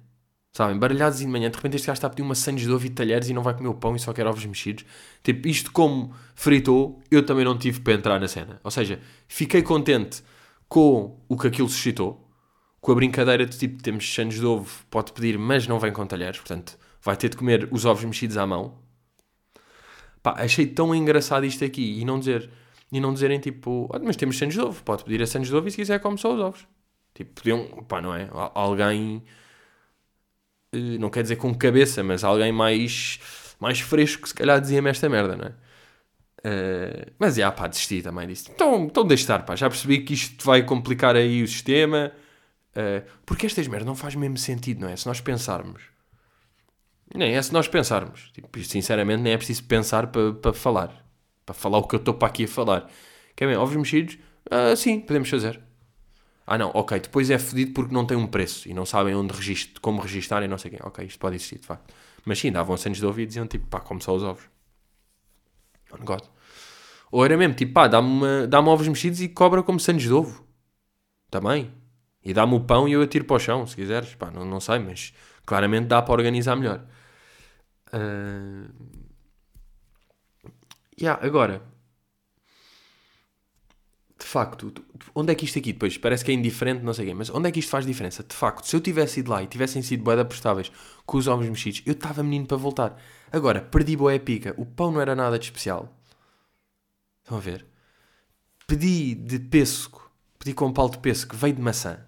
Sabem? 0.54 0.78
Baralhadas 0.78 1.22
e 1.22 1.26
de 1.26 1.32
manhã. 1.32 1.50
De 1.50 1.56
repente 1.56 1.76
este 1.76 1.88
gajo 1.88 1.98
está 1.98 2.08
a 2.08 2.10
pedir 2.10 2.24
uma 2.24 2.36
sandes 2.36 2.66
de 2.66 2.72
ovo 2.72 2.86
e 2.86 2.90
talheres 2.90 3.30
e 3.30 3.34
não 3.34 3.42
vai 3.42 3.54
comer 3.54 3.70
o 3.70 3.74
pão 3.74 3.96
e 3.96 4.00
só 4.00 4.12
quer 4.14 4.28
ovos 4.28 4.46
mexidos. 4.46 4.86
Tipo, 5.24 5.48
isto 5.48 5.72
como 5.72 6.14
fritou, 6.36 7.02
eu 7.10 7.26
também 7.26 7.46
não 7.46 7.58
tive 7.58 7.80
para 7.80 7.94
entrar 7.94 8.20
na 8.20 8.28
cena. 8.28 8.60
Ou 8.64 8.72
seja, 8.72 9.00
fiquei 9.28 9.62
contente 9.62 10.22
com 10.68 11.20
o 11.28 11.38
que 11.38 11.48
aquilo 11.48 11.70
suscitou, 11.70 12.30
com 12.80 12.92
a 12.94 12.96
brincadeira 12.96 13.46
de 13.46 13.58
tipo, 13.58 13.84
temos 13.84 14.12
sandes 14.14 14.40
de 14.40 14.46
ovo, 14.46 14.86
pode 14.90 15.12
pedir, 15.12 15.38
mas 15.38 15.68
não 15.68 15.80
vem 15.80 15.92
com 15.92 16.06
talheres, 16.08 16.40
portanto, 16.40 16.78
vai 17.02 17.18
ter 17.18 17.30
de 17.30 17.38
comer 17.38 17.68
os 17.72 17.84
ovos 17.86 18.04
mexidos 18.06 18.38
à 18.38 18.48
mão. 18.48 18.80
Pá, 20.24 20.36
achei 20.38 20.66
tão 20.66 20.94
engraçado 20.96 21.46
isto 21.46 21.66
aqui 21.66 22.00
e 22.00 22.06
não 22.06 22.20
dizer, 22.20 22.50
e 22.92 23.00
não 23.00 23.14
dizerem 23.14 23.40
tipo, 23.40 23.90
ah, 23.94 24.00
mas 24.00 24.16
temos 24.16 24.38
sandes 24.38 24.56
de 24.56 24.62
ovo, 24.62 24.84
pode 24.84 25.04
pedir 25.04 25.22
a 25.22 25.28
sandes 25.28 25.50
de 25.50 25.56
ovo 25.56 25.68
e 25.68 25.72
se 25.72 25.78
quiser 25.78 26.00
come 26.00 26.18
só 26.18 26.34
os 26.34 26.40
ovos. 26.40 26.68
Tipo, 27.14 27.34
podiam, 27.34 27.66
pá, 27.88 28.02
não 28.02 28.14
é? 28.14 28.30
Alguém, 28.54 29.24
eh, 30.74 30.98
não 31.00 31.10
quer 31.10 31.24
dizer 31.24 31.38
com 31.38 31.54
cabeça, 31.54 32.04
mas 32.04 32.24
alguém 32.24 32.52
mais, 32.52 33.20
mais 33.60 33.80
fresco, 33.80 34.28
se 34.28 34.34
calhar 34.34 34.60
dizia-me 34.60 34.90
esta 34.90 35.08
merda, 35.10 35.36
não 35.36 35.46
é? 35.46 35.54
Uh, 36.44 37.12
mas, 37.20 37.36
já, 37.36 37.52
pá, 37.52 37.68
desisti 37.68 38.02
também 38.02 38.28
disso. 38.28 38.50
Então, 38.52 38.86
então 38.86 39.06
deixa 39.06 39.24
estar, 39.24 39.46
pá, 39.46 39.56
já 39.56 39.70
percebi 39.70 40.00
que 40.00 40.14
isto 40.14 40.44
vai 40.44 40.64
complicar 40.64 41.16
aí 41.16 41.44
o 41.44 41.48
sistema, 41.48 42.12
uh, 42.72 43.10
porque 43.26 43.46
estas 43.46 43.68
merdas 43.68 43.86
não 43.86 43.96
faz 43.96 44.16
mesmo 44.16 44.38
sentido, 44.38 44.82
não 44.82 44.90
é? 44.90 44.96
Se 44.96 45.06
nós 45.06 45.22
pensarmos, 45.22 45.84
nem 47.14 47.36
é 47.36 47.42
se 47.42 47.54
nós 47.54 47.68
pensarmos, 47.68 48.32
tipo, 48.34 48.64
sinceramente 48.64 49.22
nem 49.22 49.34
é 49.34 49.38
preciso 49.38 49.64
pensar 49.66 50.08
para 50.08 50.34
pa 50.34 50.54
falar, 50.54 51.06
falar 51.54 51.78
o 51.78 51.84
que 51.84 51.96
eu 51.96 52.00
estou 52.00 52.14
para 52.14 52.28
aqui 52.28 52.46
a 52.46 52.48
falar. 52.48 52.90
Quer 53.36 53.48
bem, 53.48 53.56
ovos 53.56 53.76
mexidos? 53.76 54.18
Uh, 54.46 54.76
sim, 54.76 55.00
podemos 55.00 55.30
fazer. 55.30 55.62
Ah 56.46 56.58
não, 56.58 56.72
ok, 56.74 57.00
depois 57.00 57.30
é 57.30 57.38
fedido 57.38 57.74
porque 57.74 57.94
não 57.94 58.06
tem 58.06 58.18
um 58.18 58.28
preço 58.28 58.68
e 58.68 58.74
não 58.74 58.86
sabem 58.86 59.16
onde 59.16 59.34
registro, 59.34 59.80
como 59.80 60.02
registar 60.02 60.44
e 60.44 60.48
não 60.48 60.58
sei 60.58 60.72
quem. 60.72 60.80
Ok, 60.84 61.06
isto 61.06 61.20
pode 61.20 61.36
existir, 61.36 61.60
de 61.60 61.66
facto. 61.66 61.94
Mas 62.26 62.40
sim, 62.40 62.52
davam 62.52 62.76
acentos 62.76 63.00
de 63.00 63.06
ouvido 63.06 63.26
e 63.26 63.28
diziam 63.28 63.48
tipo, 63.48 63.68
pá, 63.68 63.80
como 63.80 64.02
só 64.02 64.16
os 64.16 64.24
ovos. 64.24 64.44
On 65.94 66.04
God. 66.04 66.24
Ou 67.12 67.26
era 67.26 67.38
mesmo, 67.38 67.54
tipo, 67.56 67.74
pá, 67.74 67.88
dá-me 67.88 68.48
dá 68.48 68.60
ovos 68.60 68.88
mexidos 68.88 69.22
e 69.22 69.30
cobra 69.30 69.64
como 69.64 69.80
sandes 69.80 70.06
de 70.06 70.14
ovo. 70.14 70.46
Também. 71.30 71.72
E 72.24 72.34
dá-me 72.34 72.56
o 72.56 72.60
pão 72.60 72.88
e 72.88 72.94
eu 72.94 73.02
atiro 73.02 73.26
para 73.26 73.36
o 73.38 73.40
chão, 73.40 73.66
se 73.66 73.76
quiseres. 73.76 74.16
Pá, 74.16 74.30
não, 74.32 74.46
não 74.46 74.60
sei, 74.60 74.80
mas 74.80 75.14
claramente 75.46 75.88
dá 75.88 76.02
para 76.02 76.14
organizar 76.14 76.56
melhor. 76.56 76.86
Uh... 77.94 79.11
Yeah, 81.02 81.26
agora, 81.26 81.64
de 84.20 84.26
facto, 84.26 84.72
onde 85.16 85.32
é 85.32 85.36
que 85.36 85.46
isto 85.46 85.58
aqui 85.58 85.74
depois 85.74 85.98
parece 85.98 86.24
que 86.24 86.30
é 86.30 86.34
indiferente, 86.36 86.84
não 86.84 86.94
sei 86.94 87.08
quem, 87.08 87.16
mas 87.16 87.32
onde 87.32 87.50
é 87.50 87.52
que 87.52 87.60
isto 87.60 87.70
faz 87.70 87.88
diferença? 87.88 88.24
De 88.24 88.36
facto, 88.36 88.68
se 88.68 88.76
eu 88.76 88.80
tivesse 88.80 89.22
ido 89.22 89.32
lá 89.32 89.42
e 89.42 89.48
tivessem 89.48 89.82
sido 89.82 90.04
boeda 90.04 90.24
prestáveis 90.24 90.72
com 91.06 91.18
os 91.18 91.28
ovos 91.28 91.50
mexidos, 91.50 91.82
eu 91.88 91.94
estava 91.94 92.22
menino 92.22 92.46
para 92.46 92.58
voltar. 92.58 93.02
Agora, 93.32 93.62
perdi 93.62 93.98
boé 93.98 94.20
pica, 94.20 94.54
o 94.58 94.66
pão 94.66 94.92
não 94.92 95.02
era 95.02 95.16
nada 95.16 95.40
de 95.40 95.46
especial. 95.46 95.92
Estão 97.24 97.38
a 97.38 97.42
ver? 97.42 97.66
Pedi 98.68 99.16
de 99.16 99.40
pêssego, 99.40 100.12
pedi 100.38 100.54
com 100.54 100.68
um 100.68 100.74
pau 100.74 100.88
de 100.88 101.00
pêssego 101.00 101.32
que 101.32 101.38
veio 101.38 101.56
de 101.56 101.62
maçã. 101.62 102.00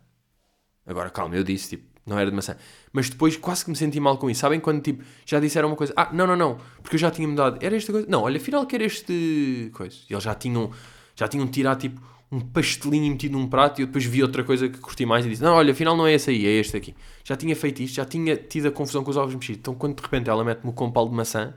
Agora, 0.86 1.10
calma, 1.10 1.36
eu 1.36 1.44
disse, 1.44 1.70
tipo, 1.70 1.93
não 2.06 2.20
era 2.20 2.30
de 2.30 2.36
maçã. 2.36 2.56
Mas 2.92 3.10
depois 3.10 3.38
quase 3.38 3.64
que 3.64 3.72
me 3.72 3.76
senti 3.76 4.00
mal 4.00 4.18
com 4.18 4.30
isso. 4.30 4.42
Sabem 4.42 4.60
quando, 4.60 4.82
tipo, 4.82 5.04
já 5.26 5.40
disseram 5.40 5.70
uma 5.70 5.76
coisa? 5.76 5.94
Ah, 5.96 6.10
não, 6.12 6.28
não, 6.28 6.36
não, 6.36 6.58
porque 6.82 6.96
eu 6.96 7.00
já 7.00 7.10
tinha 7.10 7.28
mudado. 7.28 7.58
Era 7.62 7.76
esta 7.76 7.92
coisa? 7.92 8.08
Não, 8.10 8.24
olha, 8.24 8.38
afinal 8.38 8.66
que 8.66 8.76
era 8.76 8.84
este 8.84 9.72
coisa. 9.74 9.96
E 10.10 10.14
eles 10.14 10.24
já 10.24 10.36
tinham, 10.36 10.72
já 11.16 11.28
tinham 11.28 11.48
tirado, 11.48 11.80
tipo, 11.80 12.02
um 12.34 12.40
pastelinho 12.40 13.12
metido 13.12 13.38
num 13.38 13.48
prato 13.48 13.80
e 13.80 13.84
eu 13.84 13.88
depois 13.88 14.04
vi 14.04 14.24
outra 14.24 14.44
coisa 14.44 14.68
que 14.68 14.80
curti 14.80 15.06
mais 15.06 15.26
e 15.26 15.30
disse: 15.30 15.44
Não, 15.44 15.54
olha, 15.54 15.72
afinal 15.72 15.96
não 15.96 16.08
é 16.08 16.14
esse 16.14 16.32
aí, 16.32 16.46
é 16.46 16.52
este 16.52 16.76
aqui. 16.76 16.96
Já 17.24 17.36
tinha 17.36 17.56
feito 17.56 17.84
isto, 17.84 17.96
já 17.96 18.06
tinha 18.06 18.36
tido 18.36 18.68
a 18.68 18.72
confusão 18.72 19.04
com 19.04 19.12
os 19.12 19.18
ovos 19.18 19.36
mexidos. 19.36 19.60
Então 19.60 19.76
quando 19.76 19.96
de 19.98 20.02
repente 20.02 20.30
ela 20.30 20.44
mete-me 20.44 20.72
o 20.72 20.74
compal 20.74 21.08
de 21.08 21.14
maçã, 21.16 21.54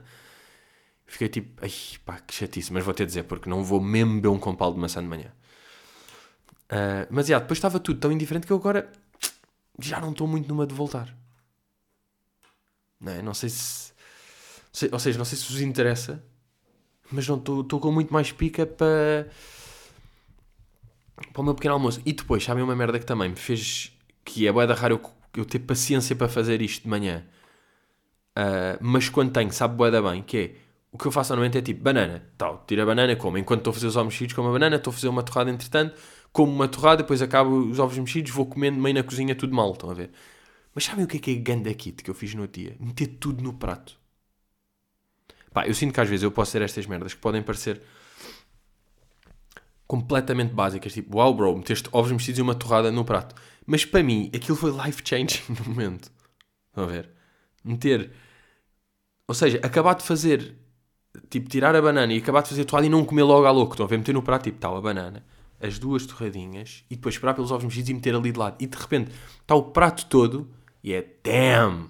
fiquei 1.07 1.27
tipo: 1.29 1.49
Ai 1.63 1.71
pá, 2.05 2.19
que 2.19 2.33
chatice, 2.33 2.71
mas 2.71 2.83
vou 2.85 2.93
de 2.93 3.05
dizer, 3.05 3.23
porque 3.23 3.49
não 3.49 3.63
vou 3.63 3.81
mesmo 3.81 4.15
beber 4.15 4.27
um 4.27 4.37
compal 4.37 4.71
de 4.71 4.79
maçã 4.79 5.01
de 5.01 5.07
manhã. 5.07 5.31
Uh, 6.71 7.07
mas 7.09 7.25
já, 7.27 7.39
depois 7.39 7.57
estava 7.57 7.79
tudo 7.79 7.99
tão 7.99 8.11
indiferente 8.11 8.45
que 8.45 8.53
eu 8.53 8.57
agora 8.57 8.91
já 9.79 9.99
não 9.99 10.11
estou 10.11 10.27
muito 10.27 10.47
numa 10.47 10.65
de 10.65 10.73
voltar. 10.73 11.15
Não, 12.99 13.11
é? 13.11 13.21
não 13.21 13.33
sei 13.33 13.49
se. 13.49 13.93
Ou 14.91 14.99
seja, 14.99 15.17
não 15.17 15.25
sei 15.25 15.37
se 15.37 15.51
vos 15.51 15.61
interessa, 15.61 16.23
mas 17.11 17.27
não 17.27 17.37
estou 17.37 17.79
com 17.79 17.91
muito 17.91 18.13
mais 18.13 18.31
pica 18.31 18.65
para 18.65 19.27
para 21.33 21.41
o 21.41 21.43
meu 21.43 21.55
pequeno 21.55 21.73
almoço. 21.73 22.01
E 22.05 22.13
depois, 22.13 22.43
sabem 22.43 22.63
uma 22.63 22.75
merda 22.75 22.99
que 22.99 23.05
também 23.05 23.29
me 23.29 23.35
fez. 23.35 23.91
que 24.23 24.47
é 24.47 24.51
boa 24.51 24.67
da 24.67 24.73
raro 24.73 25.01
eu, 25.35 25.41
eu 25.41 25.45
ter 25.45 25.59
paciência 25.59 26.15
para 26.15 26.27
fazer 26.27 26.61
isto 26.61 26.83
de 26.83 26.89
manhã. 26.89 27.23
Uh, 28.37 28.77
mas 28.81 29.09
quando 29.09 29.31
tenho, 29.31 29.51
sabe 29.51 29.75
boa 29.75 29.89
da 29.89 30.01
bem, 30.01 30.21
que 30.21 30.37
é. 30.37 30.55
O 30.91 30.97
que 30.97 31.05
eu 31.05 31.11
faço 31.11 31.31
normalmente 31.31 31.57
é 31.57 31.61
tipo 31.61 31.83
banana, 31.83 32.23
tal, 32.37 32.63
tira 32.67 32.83
a 32.83 32.85
banana, 32.85 33.15
como. 33.15 33.37
Enquanto 33.37 33.59
estou 33.59 33.71
a 33.71 33.73
fazer 33.73 33.87
os 33.87 33.95
mexidos, 33.95 34.33
como 34.33 34.49
a 34.49 34.51
banana, 34.51 34.77
estou 34.77 34.91
a 34.91 34.93
fazer 34.93 35.07
uma 35.09 35.23
torrada 35.23 35.49
entretanto, 35.49 35.99
como 36.37 36.53
uma 36.53 36.67
torrada, 36.67 36.97
depois 36.97 37.19
acabo 37.19 37.49
os 37.49 37.79
ovos 37.79 37.97
mexidos, 37.97 38.31
vou 38.31 38.45
comendo 38.45 38.79
meio 38.79 38.93
na 38.93 39.01
cozinha, 39.01 39.33
tudo 39.33 39.55
mal, 39.55 39.71
estão 39.71 39.89
a 39.89 39.93
ver? 39.95 40.11
Mas 40.71 40.83
sabem 40.83 41.03
o 41.03 41.07
que 41.07 41.17
é 41.17 41.19
que 41.19 41.31
é 41.31 41.33
ganda 41.33 41.73
kit 41.73 42.03
que 42.03 42.11
eu 42.11 42.13
fiz 42.13 42.35
no 42.35 42.47
dia? 42.47 42.75
Meter 42.79 43.07
tudo 43.19 43.41
no 43.41 43.53
prato. 43.53 43.97
Pá, 45.51 45.65
eu 45.65 45.73
sinto 45.73 45.95
que 45.95 45.99
às 45.99 46.07
vezes 46.07 46.21
eu 46.21 46.29
posso 46.29 46.51
ter 46.51 46.61
estas 46.61 46.85
merdas 46.85 47.15
que 47.15 47.19
podem 47.19 47.41
parecer 47.41 47.81
completamente 49.87 50.53
básicas, 50.53 50.93
tipo, 50.93 51.17
wow 51.17 51.33
bro, 51.33 51.57
meteste 51.57 51.89
ovos 51.91 52.11
mexidos 52.11 52.37
e 52.37 52.41
uma 52.43 52.53
torrada 52.53 52.91
no 52.91 53.03
prato. 53.03 53.33
Mas 53.65 53.83
para 53.83 54.03
mim, 54.03 54.29
aquilo 54.31 54.55
foi 54.55 54.69
life 54.69 55.01
changing 55.03 55.41
no 55.57 55.73
momento. 55.73 56.11
Estão 56.67 56.83
a 56.83 56.87
ver? 56.87 57.09
Meter. 57.63 58.11
Ou 59.27 59.33
seja, 59.33 59.59
acabar 59.63 59.95
de 59.95 60.03
fazer. 60.03 60.55
Tipo, 61.31 61.49
tirar 61.49 61.75
a 61.75 61.81
banana 61.81 62.13
e 62.13 62.19
acabar 62.19 62.43
de 62.43 62.49
fazer 62.49 62.61
a 62.61 62.65
torrada 62.65 62.85
e 62.85 62.89
não 62.91 63.03
comer 63.03 63.23
logo 63.23 63.47
à 63.47 63.49
louco. 63.49 63.73
Estão 63.73 63.87
a 63.87 63.89
ver? 63.89 63.97
Meter 63.97 64.13
no 64.13 64.21
prato, 64.21 64.43
tipo, 64.43 64.59
tal, 64.59 64.77
a 64.77 64.81
banana, 64.81 65.25
as 65.59 65.79
duas 65.79 66.05
torradinhas 66.05 66.83
e 66.89 66.95
depois 66.95 67.15
esperar 67.15 67.33
pelos 67.33 67.51
ovos 67.51 67.65
mexidos 67.65 67.89
e 67.89 67.93
meter 67.93 68.15
ali 68.15 68.31
de 68.31 68.39
lado. 68.39 68.57
E 68.59 68.67
de 68.67 68.77
repente 68.77 69.11
está 69.41 69.55
o 69.55 69.71
prato 69.71 70.05
todo 70.05 70.53
e 70.83 70.93
é 70.93 71.01
damn! 71.23 71.89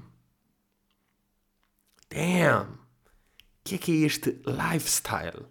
Damn! 2.09 2.73
O 2.73 2.77
que 3.63 3.75
é 3.75 3.77
que 3.77 3.91
é 3.91 4.05
este 4.05 4.41
lifestyle? 4.45 5.45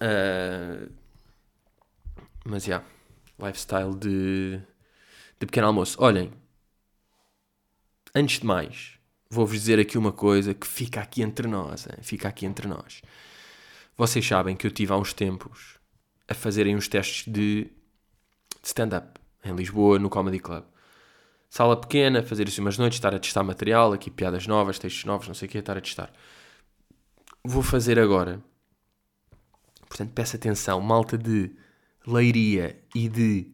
Uh, 0.00 0.92
mas 2.44 2.64
já, 2.64 2.76
yeah, 2.76 2.88
lifestyle 3.40 3.94
de, 3.94 4.60
de 5.40 5.46
pequeno 5.46 5.66
almoço. 5.66 5.96
Olhem, 6.00 6.32
antes 8.14 8.38
de 8.38 8.46
mais, 8.46 8.98
vou-vos 9.28 9.58
dizer 9.58 9.80
aqui 9.80 9.98
uma 9.98 10.12
coisa 10.12 10.54
que 10.54 10.66
fica 10.66 11.00
aqui 11.00 11.22
entre 11.22 11.48
nós. 11.48 11.86
Hein? 11.86 11.98
Fica 12.02 12.28
aqui 12.28 12.46
entre 12.46 12.68
nós. 12.68 13.02
Vocês 13.96 14.24
sabem 14.24 14.54
que 14.54 14.66
eu 14.66 14.70
tive 14.70 14.92
há 14.92 14.96
uns 14.96 15.12
tempos 15.12 15.75
a 16.28 16.34
fazerem 16.34 16.76
uns 16.76 16.88
testes 16.88 17.32
de, 17.32 17.70
stand-up 18.62 19.20
em 19.44 19.54
Lisboa, 19.54 19.98
no 19.98 20.10
Comedy 20.10 20.38
Club. 20.38 20.64
Sala 21.48 21.80
pequena, 21.80 22.22
fazer 22.22 22.48
isso 22.48 22.60
umas 22.60 22.76
noites, 22.76 22.96
estar 22.96 23.14
a 23.14 23.18
testar 23.18 23.42
material, 23.42 23.92
aqui 23.92 24.10
piadas 24.10 24.46
novas, 24.46 24.78
textos 24.78 25.04
novos, 25.04 25.28
não 25.28 25.34
sei 25.34 25.46
o 25.46 25.50
que, 25.50 25.58
estar 25.58 25.76
a 25.76 25.80
testar. 25.80 26.12
Vou 27.44 27.62
fazer 27.62 27.98
agora. 27.98 28.42
Portanto, 29.88 30.12
peço 30.12 30.36
atenção, 30.36 30.80
malta 30.80 31.16
de 31.16 31.54
Leiria 32.06 32.78
e 32.94 33.08
de 33.08 33.52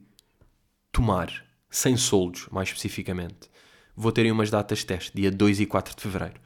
Tomar, 0.90 1.44
sem 1.70 1.96
soldos, 1.96 2.48
mais 2.50 2.68
especificamente, 2.68 3.50
vou 3.94 4.12
ter 4.12 4.30
umas 4.30 4.50
datas 4.50 4.78
de 4.78 4.86
teste, 4.86 5.12
dia 5.14 5.30
2 5.30 5.60
e 5.60 5.66
4 5.66 5.94
de 5.94 6.02
fevereiro. 6.02 6.40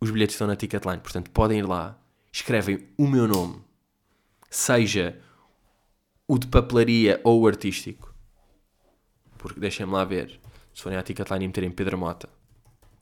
Os 0.00 0.10
bilhetes 0.10 0.34
estão 0.34 0.46
na 0.46 0.56
Ticketline, 0.56 1.00
portanto 1.00 1.30
podem 1.30 1.58
ir 1.58 1.66
lá, 1.66 1.98
escrevem 2.32 2.88
o 2.96 3.06
meu 3.06 3.26
nome, 3.26 3.62
seja 4.50 5.20
o 6.28 6.38
de 6.38 6.46
papelaria 6.46 7.20
ou 7.24 7.40
o 7.40 7.46
artístico. 7.48 8.14
Porque 9.38 9.58
deixem-me 9.58 9.92
lá 9.92 10.04
ver, 10.04 10.38
se 10.72 10.82
forem 10.82 10.98
à 10.98 11.02
Ticketline 11.02 11.44
e 11.44 11.48
meterem 11.48 11.70
Pedro 11.70 11.98
Mota, 11.98 12.28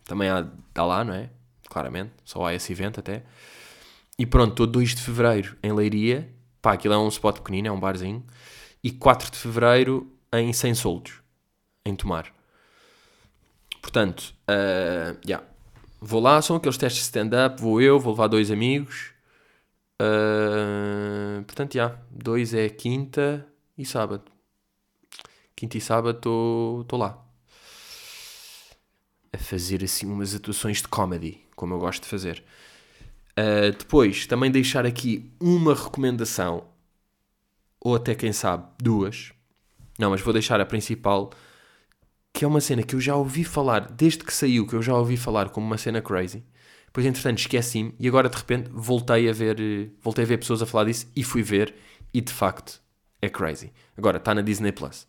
também 0.05 0.31
há, 0.31 0.49
dá 0.73 0.85
lá, 0.85 1.05
não 1.05 1.13
é? 1.13 1.29
Claramente, 1.69 2.13
só 2.25 2.47
há 2.47 2.55
esse 2.55 2.73
evento 2.73 3.01
até. 3.01 3.25
E 4.19 4.25
pronto, 4.25 4.53
estou 4.53 4.67
2 4.67 4.95
de 4.95 5.03
fevereiro 5.03 5.57
em 5.63 5.73
Leiria 5.73 6.35
Pá, 6.67 6.73
aquilo 6.73 6.95
é 6.95 6.99
um 6.99 7.07
spot 7.07 7.37
pequenino, 7.37 7.69
é 7.69 7.71
um 7.71 7.79
barzinho. 7.79 8.27
E 8.83 8.91
4 8.91 9.31
de 9.31 9.39
fevereiro 9.39 10.13
em 10.33 10.53
100 10.53 10.75
soldos, 10.75 11.21
em 11.85 11.95
Tomar. 11.95 12.35
Portanto, 13.81 14.35
uh, 14.51 15.17
yeah. 15.25 15.47
vou 16.01 16.21
lá, 16.21 16.43
são 16.43 16.57
aqueles 16.57 16.77
testes 16.77 17.03
de 17.03 17.07
stand-up, 17.07 17.63
vou 17.63 17.81
eu, 17.81 18.01
vou 18.01 18.15
levar 18.15 18.27
dois 18.27 18.51
amigos. 18.51 19.13
Uh, 20.01 21.43
portanto, 21.45 21.75
já, 21.75 21.85
yeah, 21.85 22.03
dois 22.11 22.53
é 22.53 22.69
quinta 22.69 23.47
e 23.77 23.85
sábado. 23.85 24.25
Quinta 25.55 25.79
e 25.79 25.81
sábado 25.81 26.81
estou 26.83 26.99
lá. 26.99 27.25
A 29.33 29.39
fazer 29.39 29.83
assim 29.83 30.07
umas 30.07 30.35
atuações 30.35 30.83
de 30.83 30.89
comedy, 30.89 31.41
como 31.55 31.75
eu 31.75 31.79
gosto 31.79 32.03
de 32.03 32.09
fazer. 32.09 32.45
Uh, 33.33 33.73
depois, 33.77 34.27
também 34.27 34.51
deixar 34.51 34.85
aqui 34.87 35.31
uma 35.41 35.75
recomendação, 35.75 36.65
ou 37.81 37.95
até 37.95 38.15
quem 38.15 38.33
sabe, 38.33 38.67
duas. 38.79 39.33
Não, 39.99 40.11
mas 40.11 40.21
vou 40.21 40.33
deixar 40.33 40.61
a 40.61 40.67
principal, 40.67 41.31
que 42.33 42.45
é 42.45 42.49
uma 42.49 42.61
cena 42.61 42.83
que 42.83 42.95
eu 42.95 43.01
já 43.01 43.17
ouvi 43.17 43.45
falar, 43.45 43.91
desde 43.93 44.25
que 44.25 44.33
saiu, 44.33 44.67
que 44.67 44.75
eu 44.75 44.83
já 44.83 44.95
ouvi 44.95 45.17
falar 45.17 45.49
como 45.49 45.67
uma 45.67 45.79
cena 45.79 46.03
crazy. 46.03 46.45
Depois, 46.97 47.09
entretanto, 47.09 47.41
esqueci-me 47.41 47.95
e 48.01 48.09
agora 48.09 48.27
de 48.27 48.39
repente 48.39 48.71
voltei 48.73 49.29
a 49.29 49.33
ver, 49.35 49.59
voltei 50.01 50.25
a 50.25 50.27
ver 50.27 50.39
pessoas 50.39 50.63
a 50.63 50.67
falar 50.67 50.85
disso 50.85 51.07
e 51.15 51.23
fui 51.23 51.43
ver, 51.43 51.75
e 52.13 52.23
de 52.23 52.33
facto 52.33 52.81
É 53.21 53.29
crazy. 53.29 53.71
Agora, 53.99 54.17
está 54.17 54.35
na 54.35 54.41
Disney 54.41 54.73
Plus. 54.73 55.07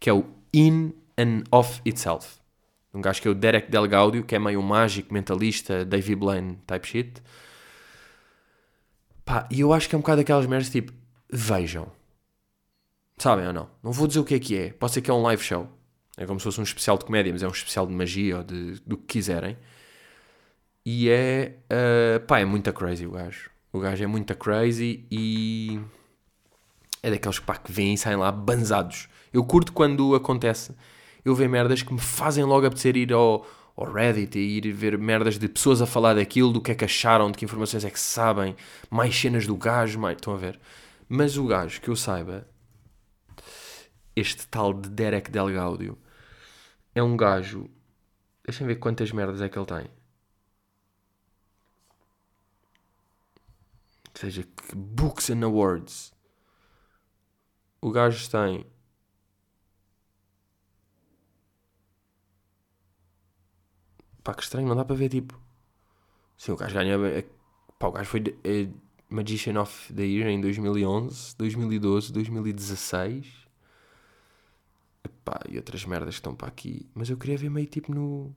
Que 0.00 0.10
é 0.10 0.12
o 0.12 0.24
In 0.52 0.92
and 1.16 1.44
Of 1.52 1.80
Itself. 1.84 2.40
Um 2.92 3.00
gajo 3.00 3.22
que 3.22 3.28
é 3.28 3.30
o 3.30 3.36
Derek 3.36 3.70
Del 3.70 3.86
Gaudio, 3.86 4.24
que 4.24 4.34
é 4.34 4.38
meio 4.40 4.60
mágico, 4.60 5.14
mentalista, 5.14 5.84
Davy 5.84 6.16
Blaine 6.16 6.58
type 6.66 6.88
shit. 6.88 7.22
Pá, 9.24 9.48
e 9.48 9.60
eu 9.60 9.72
acho 9.72 9.88
que 9.88 9.94
é 9.94 9.98
um 9.98 10.00
bocado 10.00 10.22
aquelas 10.22 10.46
merdas 10.46 10.70
tipo, 10.70 10.92
vejam. 11.30 11.86
Sabem 13.16 13.46
ou 13.46 13.52
não? 13.52 13.70
Não 13.80 13.92
vou 13.92 14.08
dizer 14.08 14.18
o 14.18 14.24
que 14.24 14.34
é 14.34 14.40
que 14.40 14.58
é. 14.58 14.72
Pode 14.72 14.92
ser 14.92 15.02
que 15.02 15.10
é 15.10 15.14
um 15.14 15.22
live 15.22 15.40
show. 15.44 15.68
É 16.16 16.26
como 16.26 16.40
se 16.40 16.44
fosse 16.44 16.58
um 16.58 16.64
especial 16.64 16.98
de 16.98 17.04
comédia, 17.04 17.32
mas 17.32 17.44
é 17.44 17.46
um 17.46 17.52
especial 17.52 17.86
de 17.86 17.92
magia 17.92 18.38
ou 18.38 18.42
de, 18.42 18.80
do 18.84 18.96
que 18.96 19.04
quiserem. 19.04 19.56
E 20.84 21.08
é. 21.08 21.58
Uh, 21.70 22.26
pá, 22.26 22.40
é 22.40 22.44
muito 22.44 22.72
crazy 22.72 23.06
o 23.06 23.10
gajo. 23.10 23.50
O 23.72 23.80
gajo 23.80 24.02
é 24.02 24.06
muito 24.06 24.34
crazy 24.36 25.06
e. 25.10 25.80
É 27.02 27.10
daqueles 27.10 27.38
pá, 27.38 27.56
que 27.56 27.70
vêm 27.70 27.94
e 27.94 27.98
saem 27.98 28.16
lá 28.16 28.32
banzados. 28.32 29.08
Eu 29.32 29.44
curto 29.44 29.72
quando 29.72 30.14
acontece. 30.14 30.74
Eu 31.24 31.34
vejo 31.34 31.50
merdas 31.50 31.82
que 31.82 31.92
me 31.92 32.00
fazem 32.00 32.44
logo 32.44 32.66
apetecer 32.66 32.96
ir 32.96 33.12
ao, 33.12 33.46
ao 33.76 33.92
Reddit 33.92 34.38
e 34.38 34.56
ir 34.58 34.72
ver 34.72 34.96
merdas 34.98 35.38
de 35.38 35.48
pessoas 35.48 35.82
a 35.82 35.86
falar 35.86 36.14
daquilo, 36.14 36.52
do 36.52 36.60
que 36.60 36.72
é 36.72 36.74
que 36.74 36.84
acharam, 36.84 37.30
de 37.30 37.38
que 37.38 37.44
informações 37.44 37.84
é 37.84 37.90
que 37.90 38.00
sabem, 38.00 38.56
mais 38.90 39.14
cenas 39.14 39.46
do 39.46 39.56
gajo, 39.56 39.98
mais. 39.98 40.16
Estão 40.16 40.34
a 40.34 40.36
ver? 40.36 40.58
Mas 41.08 41.36
o 41.36 41.46
gajo 41.46 41.80
que 41.80 41.88
eu 41.88 41.96
saiba, 41.96 42.46
este 44.16 44.46
tal 44.48 44.72
de 44.74 44.88
Derek 44.88 45.30
Del 45.30 45.52
Gaudio, 45.52 45.98
é 46.94 47.02
um 47.02 47.16
gajo. 47.16 47.68
Deixem 48.44 48.66
ver 48.66 48.76
quantas 48.76 49.12
merdas 49.12 49.40
é 49.40 49.48
que 49.48 49.58
ele 49.58 49.66
tem. 49.66 49.97
Seja, 54.18 54.42
que 54.42 54.74
Books 54.74 55.30
and 55.30 55.44
Awards. 55.44 56.12
O 57.80 57.92
gajo 57.92 58.28
tem. 58.28 58.66
Pá, 64.24 64.34
que 64.34 64.42
estranho, 64.42 64.66
não 64.66 64.74
dá 64.74 64.84
para 64.84 64.96
ver 64.96 65.08
tipo. 65.08 65.40
Sim, 66.36 66.50
o 66.50 66.56
gajo 66.56 66.74
ganha. 66.74 66.98
Pá, 67.78 67.86
o 67.86 67.92
gajo 67.92 68.10
foi 68.10 68.20
uh, 68.22 68.80
Magician 69.08 69.60
of 69.60 69.94
the 69.94 70.02
Year 70.02 70.26
em 70.26 70.40
2011, 70.40 71.36
2012, 71.36 72.12
2016. 72.12 73.46
Epá, 75.04 75.38
e 75.48 75.56
outras 75.58 75.84
merdas 75.84 76.16
que 76.16 76.18
estão 76.18 76.34
para 76.34 76.48
aqui. 76.48 76.90
Mas 76.92 77.08
eu 77.08 77.16
queria 77.16 77.38
ver 77.38 77.50
meio 77.50 77.68
tipo 77.68 77.94
no. 77.94 78.34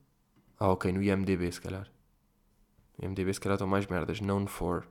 Ah, 0.59 0.69
ok, 0.69 0.91
no 0.91 1.01
IMDB 1.01 1.51
se 1.51 1.59
calhar. 1.59 1.91
IMDB 3.01 3.33
se 3.33 3.39
calhar 3.39 3.55
estão 3.55 3.67
mais 3.67 3.87
merdas. 3.87 4.21
Known 4.21 4.45
for. 4.45 4.87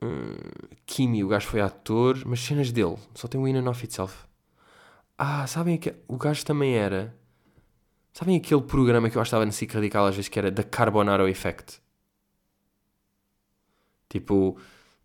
Hum, 0.00 0.36
Kimi, 0.86 1.24
o 1.24 1.28
gajo 1.28 1.48
foi 1.48 1.60
ator, 1.60 2.22
mas 2.24 2.40
cenas 2.40 2.70
dele, 2.70 2.96
só 3.14 3.26
tem 3.26 3.40
o 3.40 3.48
In 3.48 3.56
and 3.56 3.68
Of 3.68 3.84
Itself. 3.84 4.26
Ah, 5.16 5.46
sabem 5.46 5.76
que 5.76 5.94
o 6.06 6.16
gajo 6.16 6.44
também 6.44 6.76
era. 6.76 7.14
Sabem 8.12 8.36
aquele 8.36 8.62
programa 8.62 9.10
que 9.10 9.16
eu 9.16 9.22
estava 9.22 9.44
na 9.44 9.52
SIC 9.52 9.74
Radical 9.74 10.06
às 10.06 10.14
vezes 10.14 10.28
que 10.28 10.38
era 10.38 10.50
The 10.50 10.62
Carbonaro 10.62 11.28
Effect? 11.28 11.80
Tipo, 14.08 14.56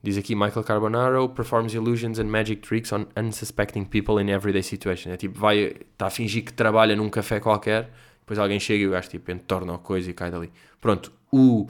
diz 0.01 0.17
aqui 0.17 0.35
Michael 0.35 0.63
Carbonaro 0.63 1.29
performs 1.29 1.73
illusions 1.73 2.19
and 2.19 2.25
magic 2.25 2.61
tricks 2.61 2.91
on 2.93 3.07
unsuspecting 3.17 3.85
people 3.85 4.21
in 4.21 4.29
everyday 4.29 4.63
situations. 4.63 5.13
É 5.13 5.17
tipo, 5.17 5.39
vai, 5.39 5.75
está 5.91 6.07
a 6.07 6.09
fingir 6.09 6.45
que 6.45 6.53
trabalha 6.53 6.95
num 6.95 7.09
café 7.09 7.39
qualquer, 7.39 7.91
depois 8.19 8.37
alguém 8.39 8.59
chega 8.59 8.83
e 8.83 8.87
o 8.87 8.91
gajo 8.91 9.09
tipo 9.09 9.31
entorna 9.31 9.75
a 9.75 9.79
coisa 9.79 10.09
e 10.09 10.13
cai 10.13 10.31
dali. 10.31 10.51
Pronto, 10.79 11.11
o 11.31 11.67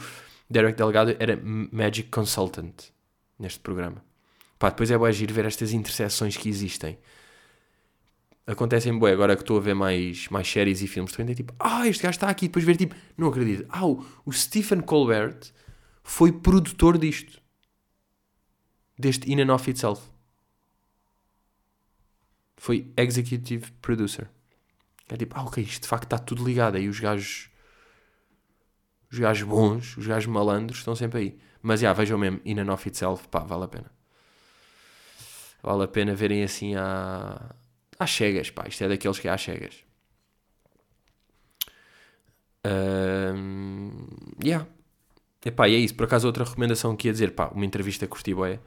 Derek 0.50 0.78
Delgado 0.78 1.16
era 1.20 1.40
Magic 1.42 2.10
Consultant 2.10 2.93
neste 3.44 3.60
programa. 3.60 4.04
Pá, 4.58 4.70
depois 4.70 4.90
é 4.90 4.98
bom 4.98 5.06
agir 5.06 5.32
ver 5.32 5.46
estas 5.46 5.72
interseções 5.74 6.36
que 6.36 6.50
existem. 6.50 6.98
Acontecem 8.48 8.98
bem, 8.98 9.14
agora 9.14 9.36
que 9.36 9.44
estou 9.44 9.58
a 9.58 9.62
ver 9.62 9.74
mais, 9.74 10.28
mais 10.30 10.48
séries 10.50 10.82
e 10.82 10.88
filmes, 10.88 11.12
estou 11.12 11.26
a 11.26 11.36
tipo, 11.36 11.54
ah, 11.60 11.88
este 11.88 12.04
gajo 12.04 12.16
está 12.16 12.30
aqui, 12.30 12.48
depois 12.48 12.66
ver 12.66 12.76
tipo, 12.76 12.96
não 13.18 13.28
acredito. 13.28 13.66
Ah, 13.70 13.86
o, 13.86 14.06
o 14.26 14.32
Stephen 14.34 14.82
Colbert 14.82 15.52
foi 16.04 16.32
produtor 16.32 16.98
disto. 16.98 17.42
Deste 18.98 19.32
In 19.32 19.42
and 19.42 19.54
Of 19.54 19.70
Itself. 19.70 20.02
Foi 22.58 22.92
executive 22.98 23.72
producer. 23.82 24.30
É 25.10 25.18
tipo, 25.18 25.36
ah, 25.38 25.44
ok, 25.44 25.64
isto 25.64 25.84
de 25.84 25.88
facto 25.88 26.06
está 26.06 26.18
tudo 26.18 26.46
ligado. 26.46 26.76
Aí 26.76 26.88
os 26.88 27.00
gajos. 27.00 27.50
Os 29.14 29.20
gajos 29.20 29.48
bons, 29.48 29.96
os 29.96 30.08
gajos 30.08 30.26
malandros 30.26 30.80
estão 30.80 30.96
sempre 30.96 31.20
aí. 31.20 31.38
Mas 31.62 31.82
já, 31.82 31.94
vejam 31.94 32.18
mesmo, 32.18 32.42
In 32.44 32.60
and 32.60 32.74
Of 32.74 32.88
Itself, 32.88 33.28
pá, 33.28 33.42
vale 33.42 33.66
a 33.66 33.68
pena. 33.68 33.92
Vale 35.62 35.84
a 35.84 35.88
pena 35.88 36.16
verem 36.16 36.44
assim 36.44 36.74
a. 36.76 37.56
Às 38.00 38.10
cegas, 38.10 38.50
pá, 38.50 38.66
isto 38.68 38.84
é 38.84 38.90
daqueles 38.90 39.20
que 39.20 39.28
é 39.28 39.32
às 39.32 39.40
cegas. 39.40 39.76
Um, 42.66 43.92
yeah. 44.44 44.66
Epá, 45.46 45.70
e 45.70 45.76
é 45.76 45.78
isso. 45.78 45.94
Por 45.94 46.06
acaso, 46.06 46.26
outra 46.26 46.44
recomendação 46.44 46.96
que 46.96 47.08
ia 47.08 47.12
dizer, 47.12 47.36
pá, 47.36 47.50
uma 47.50 47.66
entrevista 47.66 48.10
boia 48.36 48.60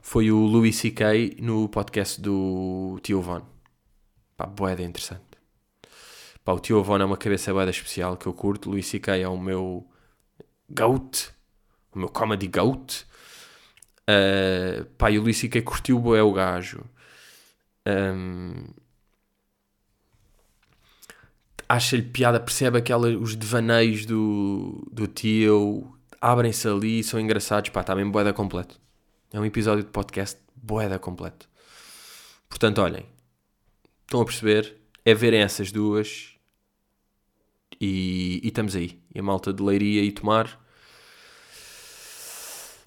foi 0.00 0.30
o 0.30 0.38
Louis 0.38 0.76
C.K. 0.76 1.38
no 1.40 1.68
podcast 1.68 2.20
do 2.20 3.00
Tio 3.02 3.20
Von. 3.20 3.42
Pá, 4.36 4.46
boeda 4.46 4.84
interessante. 4.84 5.29
Pá, 6.44 6.52
o 6.52 6.60
Tio 6.60 6.82
Von 6.82 6.98
é 6.98 7.04
uma 7.04 7.16
cabeça 7.16 7.52
boeda 7.52 7.70
especial 7.70 8.16
que 8.16 8.26
eu 8.26 8.32
curto. 8.32 8.70
Louis 8.70 8.86
C.K. 8.86 9.16
é 9.18 9.28
o 9.28 9.38
meu 9.38 9.86
goat, 10.68 11.30
o 11.92 11.98
meu 11.98 12.08
comedy 12.08 12.48
goat. 12.48 13.06
Uh, 14.08 14.84
pá, 14.96 15.10
e 15.10 15.18
o 15.18 15.22
Louis 15.22 15.36
C.K. 15.36 15.62
curtiu 15.62 15.98
o 15.98 16.00
boé 16.00 16.22
o 16.22 16.32
gajo. 16.32 16.84
Um, 17.86 18.64
acha-lhe 21.68 22.02
piada, 22.02 22.40
percebe 22.40 22.78
aquela, 22.78 23.08
os 23.08 23.36
devaneios 23.36 24.04
do, 24.04 24.88
do 24.90 25.06
tio, 25.06 25.96
abrem-se 26.20 26.66
ali, 26.66 27.04
são 27.04 27.20
engraçados, 27.20 27.70
pá, 27.70 27.80
está 27.80 27.94
bem 27.94 28.10
boeda 28.10 28.32
completo. 28.32 28.80
É 29.32 29.38
um 29.38 29.44
episódio 29.44 29.84
de 29.84 29.90
podcast 29.90 30.40
boeda 30.56 30.98
completo. 30.98 31.48
Portanto, 32.48 32.80
olhem, 32.80 33.06
estão 34.02 34.20
a 34.20 34.24
perceber? 34.24 34.79
é 35.04 35.14
verem 35.14 35.40
essas 35.40 35.72
duas 35.72 36.34
e, 37.80 38.40
e, 38.42 38.48
estamos 38.48 38.76
aí. 38.76 39.00
E 39.14 39.18
a 39.18 39.22
malta 39.22 39.52
de 39.52 39.62
leiria 39.62 40.02
e 40.02 40.12
tomar. 40.12 40.60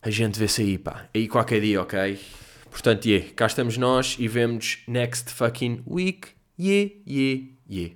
A 0.01 0.09
gente 0.09 0.37
vê-se 0.37 0.61
aí, 0.61 0.77
pá. 0.77 1.09
Aí 1.13 1.27
qualquer 1.27 1.61
dia, 1.61 1.81
ok? 1.81 2.19
Portanto, 2.69 3.05
yeah, 3.05 3.29
cá 3.35 3.45
estamos 3.45 3.77
nós 3.77 4.15
e 4.19 4.27
vemos 4.27 4.79
next 4.87 5.31
fucking 5.31 5.83
week. 5.87 6.29
Yeah, 6.59 6.93
yeah, 7.07 7.43
yeah. 7.69 7.95